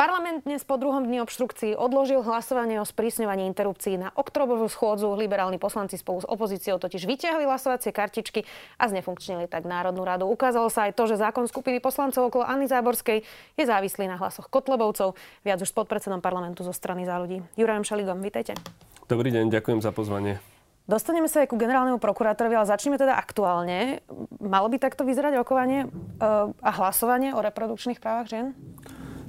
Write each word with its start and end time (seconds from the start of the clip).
Parlament 0.00 0.48
dnes 0.48 0.64
po 0.64 0.80
druhom 0.80 1.04
dni 1.04 1.20
obštrukcií 1.20 1.76
odložil 1.76 2.24
hlasovanie 2.24 2.80
o 2.80 2.88
sprísňovaní 2.88 3.44
interrupcií 3.44 4.00
na 4.00 4.08
oktobrovú 4.16 4.64
schôdzu. 4.64 5.12
Liberálni 5.12 5.60
poslanci 5.60 6.00
spolu 6.00 6.24
s 6.24 6.26
opozíciou 6.32 6.80
totiž 6.80 7.04
vyťahli 7.04 7.44
hlasovacie 7.44 7.92
kartičky 7.92 8.48
a 8.80 8.88
znefunkčnili 8.88 9.44
tak 9.44 9.68
Národnú 9.68 10.00
radu. 10.00 10.24
Ukázalo 10.24 10.72
sa 10.72 10.88
aj 10.88 10.96
to, 10.96 11.04
že 11.04 11.20
zákon 11.20 11.44
skupiny 11.44 11.84
poslancov 11.84 12.32
okolo 12.32 12.48
Anny 12.48 12.64
Záborskej 12.64 13.28
je 13.60 13.64
závislý 13.68 14.08
na 14.08 14.16
hlasoch 14.16 14.48
Kotlebovcov. 14.48 15.20
Viac 15.44 15.60
už 15.60 15.68
s 15.68 15.76
podpredsedom 15.76 16.24
parlamentu 16.24 16.64
zo 16.64 16.72
strany 16.72 17.04
za 17.04 17.20
ľudí. 17.20 17.44
Jurajom 17.60 17.84
Šaligom, 17.84 18.24
vítajte. 18.24 18.56
Dobrý 19.04 19.28
deň, 19.28 19.52
ďakujem 19.52 19.84
za 19.84 19.92
pozvanie. 19.92 20.40
Dostaneme 20.88 21.28
sa 21.28 21.44
aj 21.44 21.52
ku 21.52 21.60
generálnemu 21.60 22.00
prokurátorovi, 22.00 22.56
ale 22.56 22.64
začneme 22.64 22.96
teda 22.96 23.20
aktuálne. 23.20 24.00
Malo 24.40 24.72
by 24.72 24.80
takto 24.80 25.04
vyzerať 25.04 25.36
rokovanie 25.44 25.92
uh, 25.92 26.48
a 26.56 26.70
hlasovanie 26.72 27.36
o 27.36 27.44
reprodukčných 27.44 28.00
právach 28.00 28.32
žien? 28.32 28.56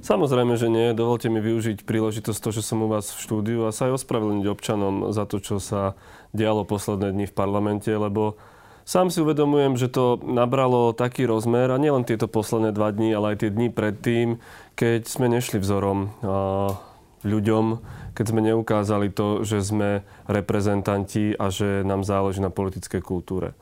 Samozrejme, 0.02 0.58
že 0.58 0.66
nie. 0.66 0.98
Dovolte 0.98 1.30
mi 1.30 1.38
využiť 1.38 1.86
príležitosť 1.86 2.40
to, 2.42 2.50
že 2.50 2.66
som 2.66 2.82
u 2.82 2.90
vás 2.90 3.14
v 3.14 3.22
štúdiu 3.22 3.70
a 3.70 3.74
sa 3.74 3.86
aj 3.86 4.02
ospravedlniť 4.02 4.46
občanom 4.50 5.14
za 5.14 5.30
to, 5.30 5.38
čo 5.38 5.62
sa 5.62 5.94
dialo 6.34 6.66
posledné 6.66 7.14
dni 7.14 7.26
v 7.30 7.36
parlamente, 7.38 7.86
lebo 7.94 8.34
sám 8.82 9.14
si 9.14 9.22
uvedomujem, 9.22 9.78
že 9.78 9.86
to 9.86 10.18
nabralo 10.18 10.90
taký 10.90 11.22
rozmer, 11.30 11.70
a 11.70 11.78
nielen 11.78 12.02
tieto 12.02 12.26
posledné 12.26 12.74
dva 12.74 12.90
dní, 12.90 13.14
ale 13.14 13.38
aj 13.38 13.46
tie 13.46 13.50
dni 13.54 13.70
predtým, 13.70 14.42
keď 14.74 15.06
sme 15.06 15.30
nešli 15.30 15.62
vzorom 15.62 16.10
ľuďom, 17.22 17.64
keď 18.18 18.24
sme 18.26 18.40
neukázali 18.42 19.06
to, 19.14 19.46
že 19.46 19.62
sme 19.62 20.02
reprezentanti 20.26 21.38
a 21.38 21.46
že 21.46 21.86
nám 21.86 22.02
záleží 22.02 22.42
na 22.42 22.50
politickej 22.50 23.06
kultúre 23.06 23.54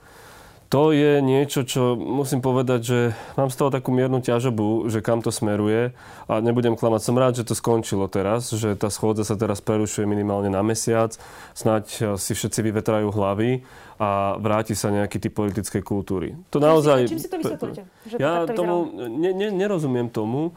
to 0.70 0.94
je 0.94 1.18
niečo, 1.18 1.66
čo 1.66 1.98
musím 1.98 2.38
povedať, 2.38 2.80
že 2.86 2.98
mám 3.34 3.50
z 3.50 3.58
toho 3.58 3.74
takú 3.74 3.90
miernu 3.90 4.22
ťažobu, 4.22 4.86
že 4.86 5.02
kam 5.02 5.18
to 5.18 5.34
smeruje 5.34 5.90
a 6.30 6.38
nebudem 6.38 6.78
klamať. 6.78 7.00
Som 7.02 7.18
rád, 7.18 7.42
že 7.42 7.44
to 7.50 7.58
skončilo 7.58 8.06
teraz, 8.06 8.54
že 8.54 8.78
tá 8.78 8.86
schôdza 8.86 9.26
sa 9.26 9.34
teraz 9.34 9.58
prerušuje 9.58 10.06
minimálne 10.06 10.46
na 10.46 10.62
mesiac. 10.62 11.18
Snaď 11.58 12.14
si 12.14 12.32
všetci 12.38 12.70
vyvetrajú 12.70 13.10
hlavy 13.10 13.66
a 13.98 14.38
vráti 14.38 14.78
sa 14.78 14.94
nejaký 14.94 15.18
typ 15.18 15.34
politickej 15.34 15.82
kultúry. 15.82 16.38
To 16.54 16.62
čím 16.62 16.70
naozaj... 16.70 16.98
Si, 17.02 17.18
čím 17.18 17.22
si 17.26 17.28
to 17.34 17.36
vysvetľujete? 17.42 17.82
Že 18.06 18.16
ja 18.22 18.46
to 18.46 18.54
tomu 18.54 18.94
ne, 19.10 19.34
ne, 19.34 19.50
nerozumiem 19.50 20.06
tomu, 20.06 20.54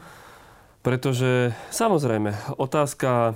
pretože 0.86 1.58
samozrejme 1.74 2.54
otázka 2.54 3.34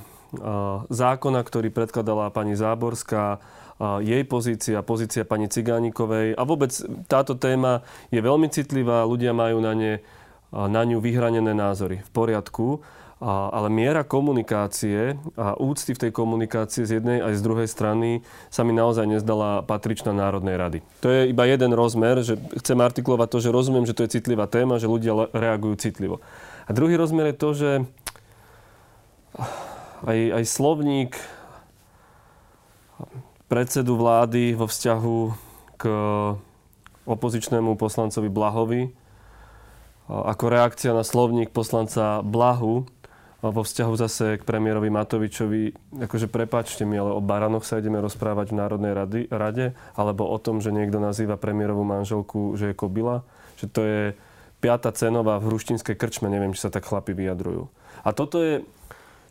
zákona, 0.94 1.40
ktorý 1.42 1.74
predkladala 1.74 2.30
pani 2.30 2.54
Záborská, 2.54 3.42
jej 3.78 4.22
pozícia, 4.26 4.82
pozícia 4.82 5.22
pani 5.22 5.46
Cigánikovej. 5.46 6.34
A 6.34 6.42
vôbec 6.42 6.74
táto 7.06 7.38
téma 7.38 7.86
je 8.10 8.18
veľmi 8.18 8.50
citlivá, 8.50 9.06
ľudia 9.06 9.30
majú 9.30 9.62
na, 9.62 9.72
ne, 9.78 10.02
na 10.50 10.82
ňu 10.82 10.98
vyhranené 10.98 11.54
názory. 11.54 12.02
V 12.02 12.10
poriadku. 12.10 12.82
ale 13.18 13.66
miera 13.66 14.06
komunikácie 14.06 15.18
a 15.34 15.58
úcty 15.58 15.90
v 15.90 16.02
tej 16.06 16.12
komunikácii 16.14 16.86
z 16.86 17.02
jednej 17.02 17.18
aj 17.18 17.34
z 17.34 17.42
druhej 17.42 17.66
strany 17.66 18.22
sa 18.46 18.62
mi 18.62 18.70
naozaj 18.70 19.10
nezdala 19.10 19.66
patričná 19.66 20.14
Národnej 20.14 20.54
rady. 20.54 20.78
To 21.02 21.10
je 21.10 21.34
iba 21.34 21.42
jeden 21.50 21.74
rozmer, 21.74 22.22
že 22.22 22.38
chcem 22.62 22.78
artikulovať 22.78 23.28
to, 23.34 23.38
že 23.42 23.50
rozumiem, 23.50 23.86
že 23.90 23.94
to 23.98 24.06
je 24.06 24.14
citlivá 24.22 24.46
téma, 24.46 24.78
že 24.78 24.86
ľudia 24.86 25.34
reagujú 25.34 25.74
citlivo. 25.82 26.22
A 26.66 26.70
druhý 26.70 26.94
rozmer 26.94 27.34
je 27.34 27.36
to, 27.36 27.50
že 27.58 27.70
aj, 30.06 30.18
aj 30.38 30.44
slovník 30.46 31.18
predsedu 33.48 33.96
vlády 33.96 34.52
vo 34.54 34.68
vzťahu 34.68 35.18
k 35.80 35.84
opozičnému 37.08 37.80
poslancovi 37.80 38.28
Blahovi 38.28 38.82
ako 40.08 40.44
reakcia 40.48 40.96
na 40.96 41.04
slovník 41.04 41.52
poslanca 41.52 42.24
Blahu 42.24 42.88
vo 43.38 43.62
vzťahu 43.62 43.94
zase 43.94 44.26
k 44.40 44.42
premiérovi 44.42 44.90
Matovičovi, 44.90 45.94
akože 46.02 46.26
prepáčte 46.26 46.82
mi, 46.82 46.98
ale 46.98 47.14
o 47.14 47.22
baranoch 47.22 47.62
sa 47.62 47.78
ideme 47.78 48.02
rozprávať 48.02 48.50
v 48.50 48.58
Národnej 48.58 48.92
rady, 48.98 49.20
rade, 49.30 49.78
alebo 49.94 50.26
o 50.26 50.38
tom, 50.42 50.58
že 50.58 50.74
niekto 50.74 50.98
nazýva 50.98 51.38
premiérovú 51.38 51.86
manželku, 51.86 52.58
že 52.58 52.72
je 52.72 52.74
kobila, 52.74 53.22
že 53.54 53.70
to 53.70 53.80
je 53.86 54.02
piata 54.58 54.90
cenová 54.90 55.38
v 55.38 55.54
hruštinskej 55.54 55.94
krčme, 55.94 56.26
neviem, 56.26 56.50
či 56.50 56.66
sa 56.66 56.74
tak 56.74 56.82
chlapi 56.82 57.14
vyjadrujú. 57.14 57.70
A 58.02 58.10
toto 58.10 58.42
je, 58.42 58.66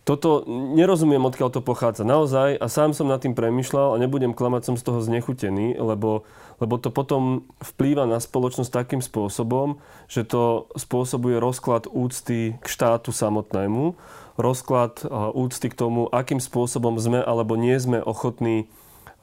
toto 0.08 0.48
nerozumiem, 0.48 1.20
odkiaľ 1.28 1.52
to 1.52 1.60
pochádza. 1.60 2.08
Naozaj, 2.08 2.56
a 2.56 2.68
sám 2.72 2.96
som 2.96 3.12
nad 3.12 3.20
tým 3.20 3.36
premyšľal 3.36 3.92
a 3.92 4.00
nebudem 4.00 4.32
klamať, 4.32 4.72
som 4.72 4.76
z 4.80 4.88
toho 4.88 5.04
znechutený, 5.04 5.76
lebo, 5.76 6.24
lebo 6.64 6.80
to 6.80 6.88
potom 6.96 7.44
vplýva 7.60 8.08
na 8.08 8.24
spoločnosť 8.24 8.72
takým 8.72 9.04
spôsobom, 9.04 9.84
že 10.08 10.24
to 10.24 10.72
spôsobuje 10.80 11.44
rozklad 11.44 11.92
úcty 11.92 12.56
k 12.56 12.66
štátu 12.72 13.12
samotnému, 13.12 14.00
rozklad 14.40 15.04
úcty 15.36 15.68
k 15.68 15.76
tomu, 15.76 16.08
akým 16.08 16.40
spôsobom 16.40 16.96
sme 16.96 17.20
alebo 17.20 17.60
nie 17.60 17.76
sme 17.76 18.00
ochotní 18.00 18.72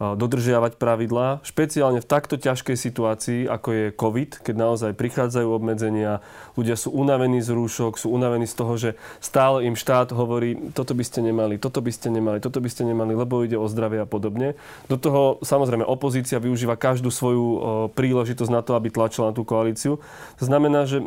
dodržiavať 0.03 0.75
pravidlá, 0.75 1.39
špeciálne 1.47 2.03
v 2.03 2.11
takto 2.11 2.35
ťažkej 2.35 2.75
situácii, 2.75 3.41
ako 3.47 3.69
je 3.71 3.85
COVID, 3.95 4.43
keď 4.43 4.55
naozaj 4.59 4.91
prichádzajú 4.99 5.47
obmedzenia, 5.55 6.19
ľudia 6.59 6.75
sú 6.75 6.91
unavení 6.91 7.39
z 7.39 7.55
rúšok, 7.55 7.95
sú 7.95 8.11
unavení 8.11 8.43
z 8.51 8.55
toho, 8.59 8.75
že 8.75 8.91
stále 9.23 9.63
im 9.63 9.79
štát 9.79 10.11
hovorí, 10.11 10.75
toto 10.75 10.99
by 10.99 11.05
ste 11.07 11.23
nemali, 11.23 11.63
toto 11.63 11.79
by 11.79 11.95
ste 11.95 12.11
nemali, 12.11 12.43
toto 12.43 12.59
by 12.59 12.67
ste 12.67 12.83
nemali, 12.83 13.15
lebo 13.15 13.47
ide 13.47 13.55
o 13.55 13.71
zdravie 13.71 14.03
a 14.03 14.09
podobne. 14.11 14.59
Do 14.91 14.99
toho 14.99 15.39
samozrejme 15.47 15.87
opozícia 15.87 16.43
využíva 16.43 16.75
každú 16.75 17.15
svoju 17.15 17.47
príležitosť 17.95 18.51
na 18.51 18.67
to, 18.67 18.75
aby 18.75 18.91
tlačila 18.91 19.31
na 19.31 19.37
tú 19.39 19.47
koalíciu. 19.47 20.03
To 20.43 20.45
znamená, 20.45 20.91
že, 20.91 21.07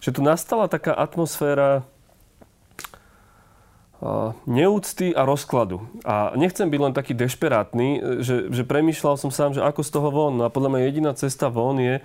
že 0.00 0.08
tu 0.08 0.24
nastala 0.24 0.72
taká 0.72 0.96
atmosféra 0.96 1.84
neúcty 4.50 5.14
a 5.14 5.22
rozkladu. 5.22 5.86
A 6.02 6.34
nechcem 6.34 6.66
byť 6.66 6.80
len 6.82 6.94
taký 6.94 7.14
dešperátny, 7.14 8.18
že, 8.20 8.50
že 8.50 8.66
premýšľal 8.66 9.14
som 9.14 9.30
sám, 9.30 9.54
že 9.54 9.62
ako 9.62 9.80
z 9.86 9.90
toho 9.94 10.08
von. 10.10 10.34
No 10.34 10.46
a 10.46 10.50
podľa 10.50 10.74
mňa 10.74 10.80
jediná 10.90 11.10
cesta 11.14 11.46
von 11.46 11.78
je 11.78 12.02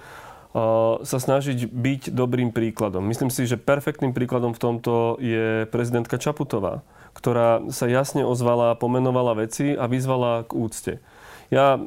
sa 1.04 1.18
snažiť 1.22 1.70
byť 1.70 2.02
dobrým 2.14 2.50
príkladom. 2.50 3.06
Myslím 3.06 3.30
si, 3.30 3.46
že 3.46 3.62
perfektným 3.62 4.16
príkladom 4.16 4.58
v 4.58 4.62
tomto 4.62 5.18
je 5.22 5.70
prezidentka 5.70 6.18
Čaputová, 6.18 6.82
ktorá 7.14 7.70
sa 7.70 7.86
jasne 7.86 8.26
ozvala, 8.26 8.74
pomenovala 8.80 9.38
veci 9.38 9.78
a 9.78 9.86
vyzvala 9.86 10.48
k 10.50 10.52
úcte. 10.58 10.94
Ja 11.54 11.78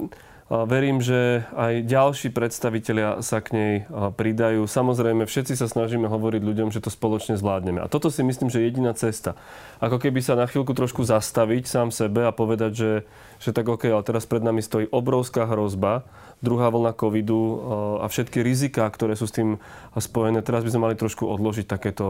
Verím, 0.50 0.98
že 0.98 1.46
aj 1.54 1.86
ďalší 1.86 2.34
predstavitelia 2.34 3.22
sa 3.22 3.38
k 3.38 3.54
nej 3.54 3.72
pridajú. 4.18 4.66
Samozrejme, 4.66 5.22
všetci 5.22 5.54
sa 5.54 5.70
snažíme 5.70 6.10
hovoriť 6.10 6.42
ľuďom, 6.42 6.74
že 6.74 6.82
to 6.82 6.90
spoločne 6.90 7.38
zvládneme. 7.38 7.78
A 7.78 7.86
toto 7.86 8.10
si 8.10 8.26
myslím, 8.26 8.50
že 8.50 8.58
je 8.58 8.66
jediná 8.66 8.90
cesta. 8.98 9.38
Ako 9.78 10.02
keby 10.02 10.18
sa 10.18 10.34
na 10.34 10.50
chvíľku 10.50 10.74
trošku 10.74 11.06
zastaviť 11.06 11.70
sám 11.70 11.94
sebe 11.94 12.26
a 12.26 12.34
povedať, 12.34 12.72
že, 12.74 12.92
že 13.38 13.54
tak 13.54 13.70
OK, 13.70 13.94
ale 13.94 14.02
teraz 14.02 14.26
pred 14.26 14.42
nami 14.42 14.58
stojí 14.58 14.90
obrovská 14.90 15.46
hrozba, 15.46 16.02
druhá 16.42 16.66
vlna 16.66 16.98
covidu 16.98 17.62
a 18.02 18.10
všetky 18.10 18.42
riziká, 18.42 18.90
ktoré 18.90 19.14
sú 19.14 19.30
s 19.30 19.38
tým 19.38 19.62
spojené. 19.94 20.42
Teraz 20.42 20.66
by 20.66 20.74
sme 20.74 20.90
mali 20.90 20.98
trošku 20.98 21.30
odložiť 21.30 21.70
takéto 21.70 22.06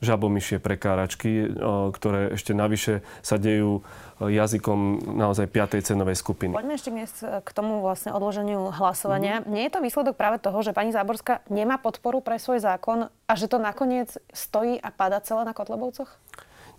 žabomyšie 0.00 0.60
prekáračky, 0.60 1.48
ktoré 1.92 2.34
ešte 2.34 2.56
navyše 2.56 3.04
sa 3.20 3.36
dejú 3.36 3.84
jazykom 4.20 5.12
naozaj 5.16 5.48
piatej 5.48 5.80
cenovej 5.80 6.16
skupiny. 6.16 6.52
Poďme 6.52 6.76
ešte 6.76 6.92
dnes 6.92 7.08
k 7.20 7.50
tomu 7.56 7.80
vlastne 7.80 8.12
odloženiu 8.12 8.68
hlasovania. 8.68 9.40
Mm-hmm. 9.40 9.52
Nie 9.52 9.62
je 9.68 9.72
to 9.72 9.80
výsledok 9.80 10.16
práve 10.16 10.36
toho, 10.40 10.60
že 10.60 10.76
pani 10.76 10.92
Záborská 10.92 11.40
nemá 11.48 11.80
podporu 11.80 12.20
pre 12.20 12.36
svoj 12.36 12.60
zákon 12.60 13.08
a 13.08 13.32
že 13.32 13.48
to 13.48 13.56
nakoniec 13.56 14.12
stojí 14.32 14.76
a 14.76 14.92
pada 14.92 15.24
celé 15.24 15.48
na 15.48 15.56
Kotlebovcoch? 15.56 16.12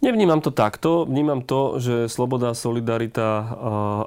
Nevnímam 0.01 0.41
to 0.41 0.49
takto. 0.49 1.05
Vnímam 1.05 1.45
to, 1.45 1.77
že 1.77 2.09
Sloboda, 2.09 2.57
Solidarita 2.57 3.53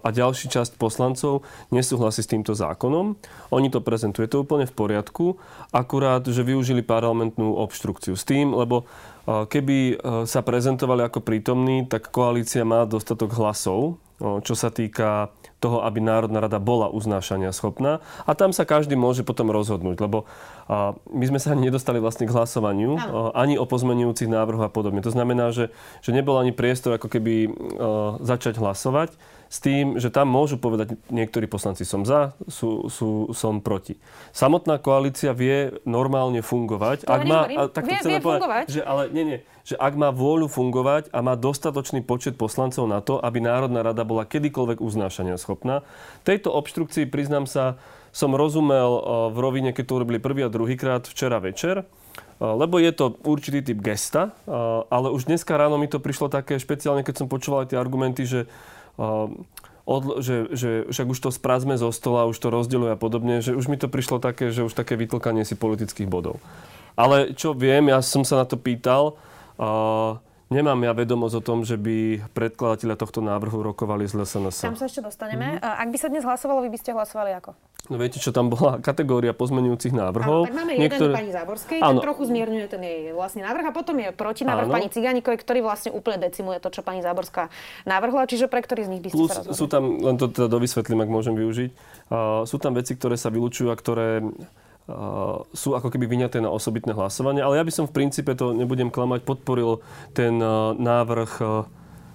a 0.03 0.09
ďalší 0.11 0.51
časť 0.51 0.75
poslancov 0.75 1.47
nesúhlasí 1.71 2.19
s 2.19 2.31
týmto 2.35 2.51
zákonom. 2.51 3.15
Oni 3.55 3.71
to 3.71 3.79
prezentujú. 3.79 4.27
to 4.27 4.43
úplne 4.43 4.67
v 4.67 4.75
poriadku. 4.75 5.39
Akurát, 5.71 6.27
že 6.27 6.43
využili 6.43 6.83
parlamentnú 6.83 7.55
obštrukciu 7.55 8.19
s 8.19 8.27
tým, 8.27 8.51
lebo 8.51 8.91
keby 9.25 10.03
sa 10.27 10.43
prezentovali 10.43 11.07
ako 11.07 11.23
prítomní, 11.23 11.87
tak 11.87 12.11
koalícia 12.11 12.67
má 12.67 12.83
dostatok 12.91 13.31
hlasov, 13.39 14.03
čo 14.21 14.55
sa 14.55 14.71
týka 14.71 15.35
toho, 15.59 15.83
aby 15.83 15.99
Národná 15.99 16.39
rada 16.39 16.63
bola 16.63 16.87
uznášania 16.93 17.51
schopná. 17.51 17.99
A 18.29 18.37
tam 18.39 18.55
sa 18.55 18.63
každý 18.63 18.95
môže 18.95 19.27
potom 19.27 19.51
rozhodnúť, 19.51 19.97
lebo 19.99 20.29
my 21.11 21.25
sme 21.25 21.43
sa 21.43 21.53
ani 21.57 21.69
nedostali 21.69 21.99
vlastne 21.99 22.29
k 22.29 22.35
hlasovaniu, 22.35 23.01
ani 23.35 23.59
o 23.59 23.67
pozmenujúcich 23.67 24.31
návrhoch 24.31 24.69
a 24.69 24.73
podobne. 24.73 25.03
To 25.03 25.11
znamená, 25.11 25.51
že, 25.51 25.75
že 26.05 26.15
nebol 26.15 26.39
ani 26.39 26.55
priestor 26.55 26.97
ako 26.97 27.11
keby 27.11 27.51
začať 28.23 28.61
hlasovať 28.61 29.17
s 29.55 29.63
tým, 29.63 30.03
že 30.03 30.11
tam 30.11 30.27
môžu 30.27 30.59
povedať 30.59 30.99
niektorí 31.15 31.47
poslanci 31.47 31.87
som 31.87 32.03
za, 32.03 32.35
sú, 32.51 32.91
sú, 32.91 33.31
som 33.31 33.63
proti. 33.63 33.95
Samotná 34.35 34.83
koalícia 34.83 35.31
vie 35.31 35.79
normálne 35.87 36.43
fungovať. 36.43 37.07
To 37.07 37.15
ak 37.15 37.23
má, 37.23 37.47
a, 37.47 37.71
tak 37.71 37.87
vie, 37.87 38.03
vie 38.03 38.19
povedať, 38.19 38.43
fungovať. 38.43 38.65
Že, 38.75 38.81
ale 38.83 39.03
nie, 39.15 39.25
nie, 39.31 39.39
že 39.63 39.79
ak 39.79 39.95
má 39.95 40.11
vôľu 40.11 40.51
fungovať 40.51 41.15
a 41.15 41.23
má 41.23 41.39
dostatočný 41.39 42.03
počet 42.03 42.35
poslancov 42.35 42.91
na 42.91 42.99
to, 42.99 43.23
aby 43.23 43.39
Národná 43.39 43.87
rada 43.87 44.03
bola 44.03 44.27
kedykoľvek 44.27 44.83
uznášania 44.83 45.39
schopná. 45.39 45.87
Tejto 46.27 46.51
obštrukcii, 46.51 47.07
priznám 47.07 47.47
sa, 47.47 47.79
som 48.11 48.35
rozumel 48.35 48.91
v 49.31 49.39
rovine, 49.39 49.71
keď 49.71 49.85
to 49.87 49.97
urobili 50.03 50.19
prvý 50.19 50.43
a 50.43 50.51
druhýkrát 50.51 51.07
včera 51.07 51.39
večer 51.39 51.87
lebo 52.43 52.83
je 52.83 52.91
to 52.91 53.15
určitý 53.23 53.63
typ 53.63 53.79
gesta, 53.79 54.35
ale 54.91 55.11
už 55.15 55.31
dneska 55.31 55.55
ráno 55.55 55.79
mi 55.79 55.87
to 55.87 56.03
prišlo 56.03 56.27
také 56.27 56.59
špeciálne, 56.59 57.07
keď 57.07 57.25
som 57.25 57.31
počúval 57.31 57.65
aj 57.65 57.75
tie 57.75 57.79
argumenty, 57.79 58.27
že 58.27 58.51
odl- 58.99 60.19
že, 60.21 60.49
že 60.53 60.71
však 60.89 61.07
už 61.11 61.19
to 61.19 61.31
sprázme 61.31 61.77
zo 61.77 61.93
stola, 61.93 62.29
už 62.29 62.39
to 62.41 62.49
rozdeľuje 62.49 62.93
a 62.95 62.99
podobne, 62.99 63.45
že 63.45 63.53
už 63.53 63.69
mi 63.69 63.77
to 63.77 63.91
prišlo 63.91 64.21
také, 64.21 64.51
že 64.51 64.65
už 64.65 64.73
také 64.73 64.97
vytlkanie 64.97 65.45
si 65.45 65.55
politických 65.55 66.09
bodov. 66.09 66.41
Ale 66.95 67.35
čo 67.35 67.53
viem, 67.53 67.91
ja 67.91 67.99
som 68.01 68.23
sa 68.23 68.43
na 68.43 68.47
to 68.47 68.55
pýtal, 68.55 69.19
uh, 69.59 70.19
Nemám 70.53 70.77
ja 70.85 70.93
vedomosť 70.93 71.35
o 71.41 71.43
tom, 71.43 71.59
že 71.65 71.81
by 71.81 72.31
predkladateľa 72.37 73.01
tohto 73.01 73.25
návrhu 73.25 73.65
rokovali 73.65 74.05
z 74.05 74.21
LSNS. 74.21 74.61
Tam 74.61 74.77
sa 74.77 74.87
ešte 74.87 75.01
dostaneme. 75.01 75.57
Mm-hmm. 75.57 75.83
Ak 75.83 75.89
by 75.89 75.99
sa 75.99 76.09
dnes 76.13 76.23
hlasovalo, 76.23 76.63
vy 76.63 76.71
by 76.71 76.79
ste 76.79 76.93
hlasovali 76.93 77.33
ako? 77.33 77.57
No 77.93 78.01
viete, 78.01 78.17
čo 78.17 78.33
tam 78.33 78.49
bola 78.49 78.81
kategória 78.81 79.37
pozmenujúcich 79.37 79.93
návrhov. 79.93 80.45
Áno, 80.45 80.49
tak 80.49 80.57
máme 80.57 80.73
Niektoré... 80.81 81.13
jeden 81.13 81.21
pani 81.21 81.33
Záborskej, 81.37 81.79
ten 81.85 82.01
trochu 82.01 82.23
zmierňuje 82.33 82.67
ten 82.73 82.81
jej 82.81 83.13
vlastne 83.13 83.45
návrh 83.45 83.65
a 83.69 83.73
potom 83.77 83.97
je 84.01 84.09
protinávrh 84.17 84.73
pani 84.73 84.89
Ciganikovej, 84.89 85.37
ktorý 85.45 85.61
vlastne 85.61 85.93
úplne 85.93 86.25
decimuje 86.25 86.65
to, 86.65 86.73
čo 86.73 86.81
pani 86.81 87.05
Záborská 87.05 87.53
navrhla. 87.85 88.25
Čiže 88.25 88.49
pre 88.49 88.65
ktorý 88.65 88.89
z 88.89 88.91
nich 88.97 89.03
by 89.05 89.09
ste 89.13 89.21
Plus 89.21 89.29
sa 89.29 89.45
rozhodli? 89.45 89.61
sú 89.61 89.67
tam, 89.69 89.83
len 90.01 90.17
to 90.17 90.33
teda 90.33 90.49
dovysvetlím, 90.49 91.05
ak 91.05 91.11
môžem 91.13 91.37
využiť, 91.37 91.71
uh, 92.09 92.49
sú 92.49 92.57
tam 92.57 92.73
veci, 92.73 92.97
ktoré 92.97 93.21
sa 93.21 93.29
vylúčujú 93.29 93.69
a 93.69 93.77
ktoré 93.77 94.25
sú 95.57 95.73
ako 95.73 95.89
keby 95.89 96.05
vyňaté 96.05 96.45
na 96.45 96.53
osobitné 96.53 96.93
hlasovanie. 96.93 97.41
Ale 97.41 97.57
ja 97.57 97.65
by 97.65 97.73
som 97.73 97.89
v 97.89 97.97
princípe, 97.97 98.37
to 98.37 98.53
nebudem 98.53 98.93
klamať, 98.93 99.25
podporil 99.25 99.81
ten 100.13 100.37
návrh 100.77 101.41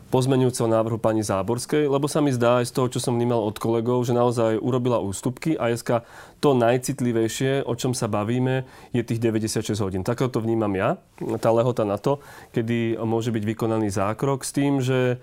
pozmenujúceho 0.10 0.66
návrhu 0.66 0.98
pani 0.98 1.22
Záborskej, 1.22 1.86
lebo 1.86 2.10
sa 2.10 2.20
mi 2.20 2.34
zdá 2.34 2.60
aj 2.62 2.70
z 2.70 2.76
toho, 2.76 2.88
čo 2.90 3.00
som 3.00 3.14
vnímal 3.14 3.46
od 3.46 3.62
kolegov, 3.62 4.02
že 4.04 4.18
naozaj 4.18 4.58
urobila 4.58 4.98
ústupky 4.98 5.54
a 5.54 5.70
dneska 5.70 6.02
to 6.42 6.58
najcitlivejšie, 6.58 7.64
o 7.64 7.74
čom 7.78 7.94
sa 7.94 8.10
bavíme, 8.10 8.66
je 8.90 9.06
tých 9.06 9.22
96 9.22 9.78
hodín. 9.86 10.02
Takto 10.02 10.28
to 10.28 10.42
vnímam 10.42 10.74
ja, 10.74 10.98
tá 11.38 11.54
lehota 11.54 11.86
na 11.86 12.02
to, 12.02 12.18
kedy 12.52 12.98
môže 13.00 13.30
byť 13.30 13.44
vykonaný 13.46 13.94
zákrok 13.94 14.42
s 14.42 14.52
tým, 14.52 14.82
že 14.82 15.22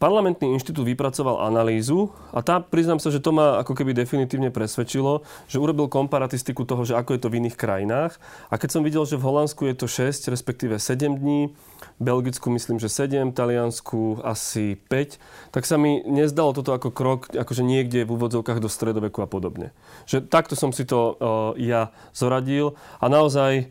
Parlamentný 0.00 0.56
inštitút 0.56 0.88
vypracoval 0.88 1.44
analýzu 1.44 2.16
a 2.32 2.40
tá, 2.40 2.64
priznám 2.64 2.96
sa, 2.96 3.12
že 3.12 3.20
to 3.20 3.28
ma 3.28 3.60
ako 3.60 3.76
keby 3.76 3.92
definitívne 3.92 4.48
presvedčilo, 4.48 5.20
že 5.52 5.60
urobil 5.60 5.84
komparatistiku 5.84 6.64
toho, 6.64 6.80
že 6.88 6.96
ako 6.96 7.12
je 7.12 7.20
to 7.20 7.28
v 7.28 7.44
iných 7.44 7.60
krajinách. 7.60 8.16
A 8.48 8.56
keď 8.56 8.68
som 8.72 8.80
videl, 8.80 9.04
že 9.04 9.20
v 9.20 9.26
Holandsku 9.28 9.68
je 9.68 9.76
to 9.76 9.84
6, 9.84 10.32
respektíve 10.32 10.80
7 10.80 11.12
dní, 11.20 11.52
Belgicku 12.00 12.48
myslím, 12.48 12.80
že 12.80 12.88
7, 12.88 13.36
Taliansku 13.36 14.24
asi 14.24 14.80
5, 14.88 15.52
tak 15.52 15.68
sa 15.68 15.76
mi 15.76 16.00
nezdalo 16.08 16.56
toto 16.56 16.72
ako 16.72 16.88
krok 16.88 17.20
akože 17.28 17.60
niekde 17.60 18.08
v 18.08 18.16
úvodzovkách 18.16 18.64
do 18.64 18.72
stredoveku 18.72 19.20
a 19.20 19.28
podobne. 19.28 19.76
Že 20.08 20.24
takto 20.24 20.56
som 20.56 20.72
si 20.72 20.88
to 20.88 21.20
uh, 21.20 21.52
ja 21.60 21.92
zoradil 22.16 22.80
a 22.96 23.12
naozaj 23.12 23.68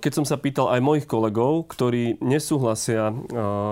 keď 0.00 0.12
som 0.12 0.24
sa 0.24 0.40
pýtal 0.40 0.72
aj 0.72 0.80
mojich 0.80 1.06
kolegov, 1.06 1.68
ktorí 1.68 2.16
nesúhlasia 2.24 3.12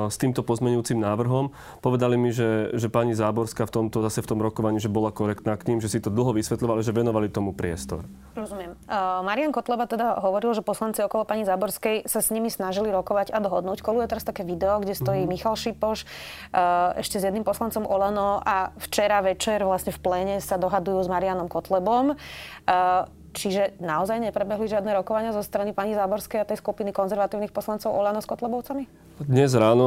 s 0.08 0.16
týmto 0.20 0.44
pozmeňujúcim 0.44 1.00
návrhom, 1.00 1.54
povedali 1.80 2.20
mi, 2.20 2.28
že, 2.28 2.76
že 2.76 2.92
pani 2.92 3.16
Záborská 3.16 3.64
v 3.64 3.72
tomto, 3.72 4.04
zase 4.04 4.20
v 4.20 4.28
tom 4.28 4.40
rokovaní, 4.44 4.82
že 4.82 4.92
bola 4.92 5.08
korektná 5.08 5.56
k 5.56 5.72
ním, 5.72 5.78
že 5.80 5.88
si 5.88 5.98
to 6.02 6.12
dlho 6.12 6.36
vysvetľovali, 6.36 6.84
že 6.84 6.92
venovali 6.92 7.32
tomu 7.32 7.56
priestor. 7.56 8.04
Rozumiem. 8.36 8.76
Uh, 8.84 9.24
Marian 9.24 9.54
Kotleba 9.54 9.88
teda 9.88 10.20
hovoril, 10.20 10.52
že 10.52 10.60
poslanci 10.60 11.00
okolo 11.00 11.24
pani 11.24 11.48
Záborskej 11.48 12.04
sa 12.04 12.20
s 12.20 12.28
nimi 12.28 12.52
snažili 12.52 12.92
rokovať 12.92 13.32
a 13.32 13.38
dohodnúť. 13.40 13.80
Koluje 13.80 14.06
teraz 14.10 14.28
také 14.28 14.44
video, 14.44 14.78
kde 14.84 14.92
stojí 14.92 15.24
mm-hmm. 15.24 15.32
Michal 15.32 15.56
Šipoš 15.56 16.04
uh, 16.04 16.98
ešte 17.00 17.16
s 17.16 17.24
jedným 17.24 17.46
poslancom 17.46 17.88
Olano 17.88 18.44
a 18.44 18.76
včera 18.76 19.24
večer 19.24 19.64
vlastne 19.64 19.94
v 19.94 20.00
pléne 20.04 20.36
sa 20.44 20.60
dohadujú 20.60 21.00
s 21.00 21.08
Marianom 21.08 21.48
Kotlebom. 21.48 22.14
Uh, 22.68 23.08
Čiže 23.28 23.76
naozaj 23.78 24.24
neprebehli 24.24 24.66
žiadne 24.66 24.88
rokovania 24.96 25.36
zo 25.36 25.44
strany 25.44 25.76
pani 25.76 25.92
Záborskej 25.92 26.42
a 26.42 26.48
tej 26.48 26.58
skupiny 26.64 26.96
konzervatívnych 26.96 27.52
poslancov 27.52 27.92
Olano 27.92 28.24
s 28.24 28.26
Kotlebovcami? 28.26 28.88
Dnes 29.18 29.52
ráno 29.52 29.86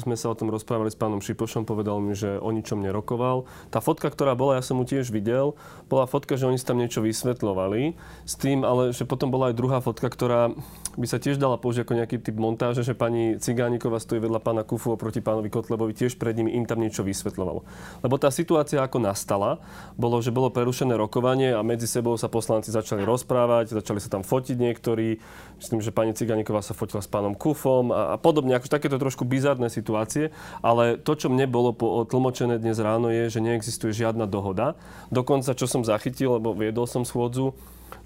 sme 0.00 0.18
sa 0.18 0.32
o 0.32 0.36
tom 0.36 0.48
rozprávali 0.48 0.88
s 0.88 0.98
pánom 0.98 1.20
Šipošom, 1.20 1.68
povedal 1.68 2.02
mi, 2.02 2.16
že 2.16 2.40
o 2.40 2.50
ničom 2.50 2.80
nerokoval. 2.80 3.44
Tá 3.68 3.78
fotka, 3.84 4.08
ktorá 4.10 4.32
bola, 4.32 4.58
ja 4.58 4.64
som 4.64 4.80
mu 4.80 4.84
tiež 4.88 5.12
videl, 5.12 5.54
bola 5.86 6.08
fotka, 6.08 6.34
že 6.40 6.48
oni 6.48 6.56
si 6.56 6.66
tam 6.66 6.80
niečo 6.80 7.04
vysvetľovali. 7.04 7.94
S 8.26 8.34
tým, 8.40 8.64
ale 8.66 8.90
že 8.90 9.04
potom 9.04 9.30
bola 9.30 9.52
aj 9.52 9.58
druhá 9.60 9.78
fotka, 9.84 10.08
ktorá 10.08 10.50
by 10.96 11.06
sa 11.08 11.16
tiež 11.16 11.40
dala 11.40 11.56
použiť 11.56 11.88
ako 11.88 11.98
nejaký 11.98 12.16
typ 12.20 12.36
montáže, 12.36 12.84
že 12.84 12.92
pani 12.92 13.40
Cigániková 13.40 13.96
stojí 13.96 14.20
vedľa 14.20 14.40
pána 14.44 14.62
Kufu 14.62 14.92
oproti 14.92 15.24
pánovi 15.24 15.48
Kotlebovi, 15.48 15.96
tiež 15.96 16.20
pred 16.20 16.36
nimi 16.36 16.52
im 16.52 16.68
tam 16.68 16.84
niečo 16.84 17.00
vysvetľovalo. 17.00 17.64
Lebo 18.04 18.14
tá 18.20 18.28
situácia 18.28 18.84
ako 18.84 19.00
nastala, 19.00 19.62
bolo, 19.96 20.20
že 20.20 20.34
bolo 20.34 20.52
prerušené 20.52 20.92
rokovanie 20.96 21.56
a 21.56 21.64
medzi 21.64 21.88
sebou 21.88 22.16
sa 22.20 22.28
poslanci 22.28 22.68
začali 22.68 23.04
rozprávať, 23.08 23.72
začali 23.72 24.00
sa 24.00 24.12
tam 24.12 24.22
fotiť 24.24 24.56
niektorí. 24.60 25.16
Myslím, 25.62 25.80
že 25.80 25.94
pani 25.94 26.12
Ciganíková 26.12 26.60
sa 26.60 26.76
fotila 26.76 27.00
s 27.00 27.08
pánom 27.08 27.32
Kufom 27.32 27.94
a, 27.94 28.14
a 28.14 28.16
podobne. 28.20 28.52
Akože 28.58 28.76
takéto 28.76 29.00
trošku 29.00 29.24
bizarné 29.24 29.72
situácie. 29.72 30.34
Ale 30.60 31.00
to, 31.00 31.16
čo 31.16 31.32
mne 31.32 31.48
bolo 31.48 31.72
tlmočené 32.04 32.60
dnes 32.60 32.76
ráno, 32.82 33.08
je, 33.08 33.32
že 33.32 33.40
neexistuje 33.40 33.94
žiadna 33.94 34.28
dohoda. 34.28 34.74
Dokonca, 35.08 35.56
čo 35.56 35.64
som 35.64 35.86
zachytil, 35.86 36.36
lebo 36.36 36.52
viedol 36.52 36.84
som 36.84 37.06
schôdzu, 37.06 37.54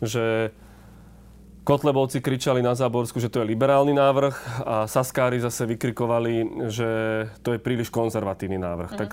že 0.05 0.53
Kotlebovci 1.67 2.23
kričali 2.23 2.63
na 2.63 2.79
Záborsku, 2.79 3.19
že 3.19 3.27
to 3.27 3.43
je 3.43 3.51
liberálny 3.51 3.91
návrh 3.91 4.63
a 4.63 4.87
Saskári 4.87 5.43
zase 5.43 5.67
vykrikovali, 5.67 6.63
že 6.71 6.91
to 7.43 7.59
je 7.59 7.59
príliš 7.59 7.91
konzervatívny 7.91 8.55
návrh. 8.55 8.95
Mm. 8.95 8.99
Tak 9.03 9.11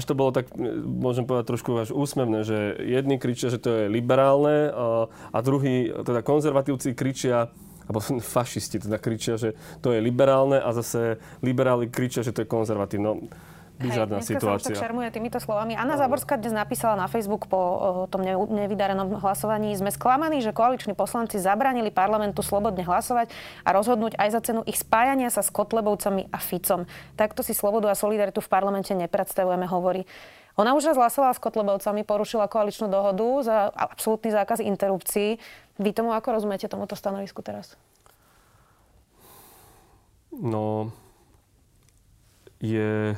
až 0.00 0.02
to 0.08 0.16
bolo 0.16 0.32
tak, 0.32 0.48
môžem 0.80 1.28
povedať 1.28 1.52
trošku 1.52 1.76
až 1.76 1.92
úsmevné, 1.92 2.40
že 2.40 2.72
jedni 2.80 3.20
kričia, 3.20 3.52
že 3.52 3.60
to 3.60 3.68
je 3.68 3.92
liberálne 3.92 4.72
a, 4.72 5.12
a 5.12 5.38
druhí, 5.44 5.92
teda 5.92 6.24
konzervatívci 6.24 6.96
kričia, 6.96 7.52
alebo 7.84 8.00
fašisti 8.40 8.80
teda 8.80 8.96
kričia, 8.96 9.36
že 9.36 9.52
to 9.84 9.92
je 9.92 10.00
liberálne 10.00 10.56
a 10.56 10.72
zase 10.72 11.20
liberáli 11.44 11.92
kričia, 11.92 12.24
že 12.24 12.32
to 12.32 12.48
je 12.48 12.48
konzervatívne. 12.48 13.04
No, 13.04 13.28
bizarná 13.80 14.20
Hej, 14.20 14.36
situácia. 14.36 14.76
sa 14.76 14.84
šarmuje 14.84 15.08
týmito 15.08 15.40
slovami. 15.40 15.72
Anna 15.72 15.96
Záborská 15.96 16.36
dnes 16.36 16.52
napísala 16.52 17.00
na 17.00 17.08
Facebook 17.08 17.48
po 17.48 17.58
tom 18.12 18.20
nevydarenom 18.28 19.16
hlasovaní. 19.24 19.72
Sme 19.72 19.88
sklamaní, 19.88 20.44
že 20.44 20.52
koaliční 20.52 20.92
poslanci 20.92 21.40
zabranili 21.40 21.88
parlamentu 21.88 22.44
slobodne 22.44 22.84
hlasovať 22.84 23.32
a 23.64 23.72
rozhodnúť 23.72 24.20
aj 24.20 24.28
za 24.36 24.40
cenu 24.44 24.60
ich 24.68 24.76
spájania 24.76 25.32
sa 25.32 25.40
s 25.40 25.48
Kotlebovcami 25.48 26.28
a 26.28 26.38
Ficom. 26.38 26.84
Takto 27.16 27.40
si 27.40 27.56
slobodu 27.56 27.88
a 27.88 27.96
solidaritu 27.96 28.44
v 28.44 28.52
parlamente 28.52 28.92
nepredstavujeme, 28.92 29.64
hovorí. 29.64 30.04
Ona 30.60 30.76
už 30.76 30.92
raz 30.92 31.00
hlasovala 31.00 31.32
s 31.32 31.40
Kotlebovcami, 31.40 32.04
porušila 32.04 32.44
koaličnú 32.44 32.92
dohodu 32.92 33.24
za 33.40 33.56
absolútny 33.72 34.28
zákaz 34.28 34.60
interrupcií. 34.60 35.40
Vy 35.80 35.90
tomu 35.96 36.12
ako 36.12 36.36
rozumiete 36.36 36.68
tomuto 36.68 36.92
stanovisku 36.92 37.40
teraz? 37.40 37.80
No, 40.36 40.92
je 42.60 43.16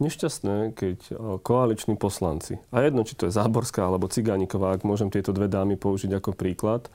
nešťastné, 0.00 0.74
keď 0.74 0.98
e, 1.08 1.14
koaliční 1.44 1.94
poslanci, 2.00 2.58
a 2.72 2.80
jedno, 2.80 3.04
či 3.04 3.14
to 3.14 3.28
je 3.28 3.36
Záborská 3.36 3.84
alebo 3.84 4.08
Cigániková, 4.10 4.74
ak 4.74 4.88
môžem 4.88 5.12
tieto 5.12 5.30
dve 5.30 5.46
dámy 5.46 5.76
použiť 5.76 6.16
ako 6.16 6.32
príklad, 6.34 6.88
e, 6.88 6.90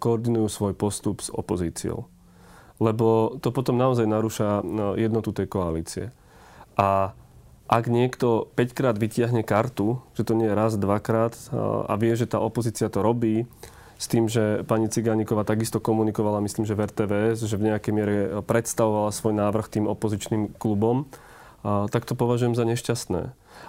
koordinujú 0.00 0.48
svoj 0.48 0.74
postup 0.74 1.20
s 1.20 1.28
opozíciou. 1.28 2.08
Lebo 2.76 3.36
to 3.40 3.52
potom 3.52 3.76
naozaj 3.76 4.08
narúša 4.08 4.60
e, 4.60 4.62
jednotu 5.04 5.36
tej 5.36 5.46
koalície. 5.46 6.04
A 6.76 7.12
ak 7.66 7.84
niekto 7.90 8.48
5 8.54 8.78
krát 8.78 8.96
vytiahne 8.96 9.42
kartu, 9.42 10.00
že 10.14 10.22
to 10.22 10.38
nie 10.38 10.46
je 10.46 10.54
raz, 10.54 10.78
dvakrát 10.78 11.34
a 11.90 11.98
vie, 11.98 12.14
že 12.14 12.30
tá 12.30 12.38
opozícia 12.38 12.86
to 12.86 13.02
robí, 13.02 13.42
s 13.96 14.06
tým, 14.12 14.28
že 14.28 14.60
pani 14.68 14.92
Cigániková 14.92 15.42
takisto 15.48 15.80
komunikovala, 15.80 16.44
myslím, 16.44 16.68
že 16.68 16.76
v 16.76 16.84
RTVS, 16.84 17.48
že 17.48 17.56
v 17.56 17.72
nejakej 17.72 17.92
miere 17.96 18.16
predstavovala 18.44 19.08
svoj 19.08 19.32
návrh 19.32 19.66
tým 19.72 19.88
opozičným 19.88 20.60
klubom, 20.60 21.08
tak 21.66 22.06
to 22.06 22.14
považujem 22.14 22.54
za 22.54 22.62
nešťastné. 22.62 23.22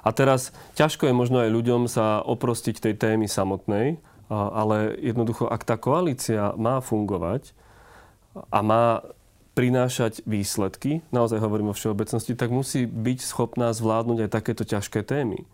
A 0.05 0.09
teraz 0.13 0.53
ťažko 0.77 1.09
je 1.09 1.17
možno 1.17 1.41
aj 1.41 1.49
ľuďom 1.49 1.89
sa 1.89 2.21
oprostiť 2.21 2.77
tej 2.77 2.93
témy 2.93 3.25
samotnej, 3.25 3.97
ale 4.29 4.93
jednoducho, 4.99 5.47
ak 5.47 5.63
tá 5.65 5.79
koalícia 5.79 6.53
má 6.59 6.83
fungovať 6.83 7.55
a 8.53 8.59
má 8.61 9.01
prinášať 9.57 10.21
výsledky, 10.29 11.01
naozaj 11.09 11.41
hovorím 11.41 11.73
o 11.73 11.77
všeobecnosti, 11.77 12.37
tak 12.37 12.53
musí 12.53 12.85
byť 12.85 13.19
schopná 13.25 13.73
zvládnuť 13.73 14.27
aj 14.27 14.29
takéto 14.29 14.61
ťažké 14.61 15.01
témy. 15.01 15.49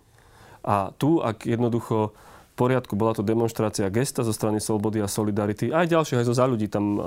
A 0.68 0.92
tu, 1.00 1.24
ak 1.24 1.48
jednoducho 1.48 2.12
v 2.12 2.54
poriadku, 2.60 3.00
bola 3.00 3.16
to 3.16 3.24
demonstrácia 3.24 3.88
gesta 3.88 4.28
zo 4.28 4.36
strany 4.36 4.60
Slobody 4.60 5.00
a 5.00 5.08
Solidarity, 5.08 5.72
aj 5.72 5.88
ďalšie, 5.88 6.20
aj 6.20 6.28
zo 6.28 6.36
za 6.36 6.46
ľudí 6.52 6.68
tam 6.68 7.00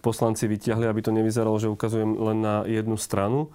poslanci 0.00 0.48
vyťahli, 0.48 0.88
aby 0.88 1.00
to 1.04 1.12
nevyzeralo, 1.12 1.60
že 1.60 1.68
ukazujem 1.68 2.16
len 2.16 2.38
na 2.40 2.64
jednu 2.64 2.96
stranu 2.96 3.52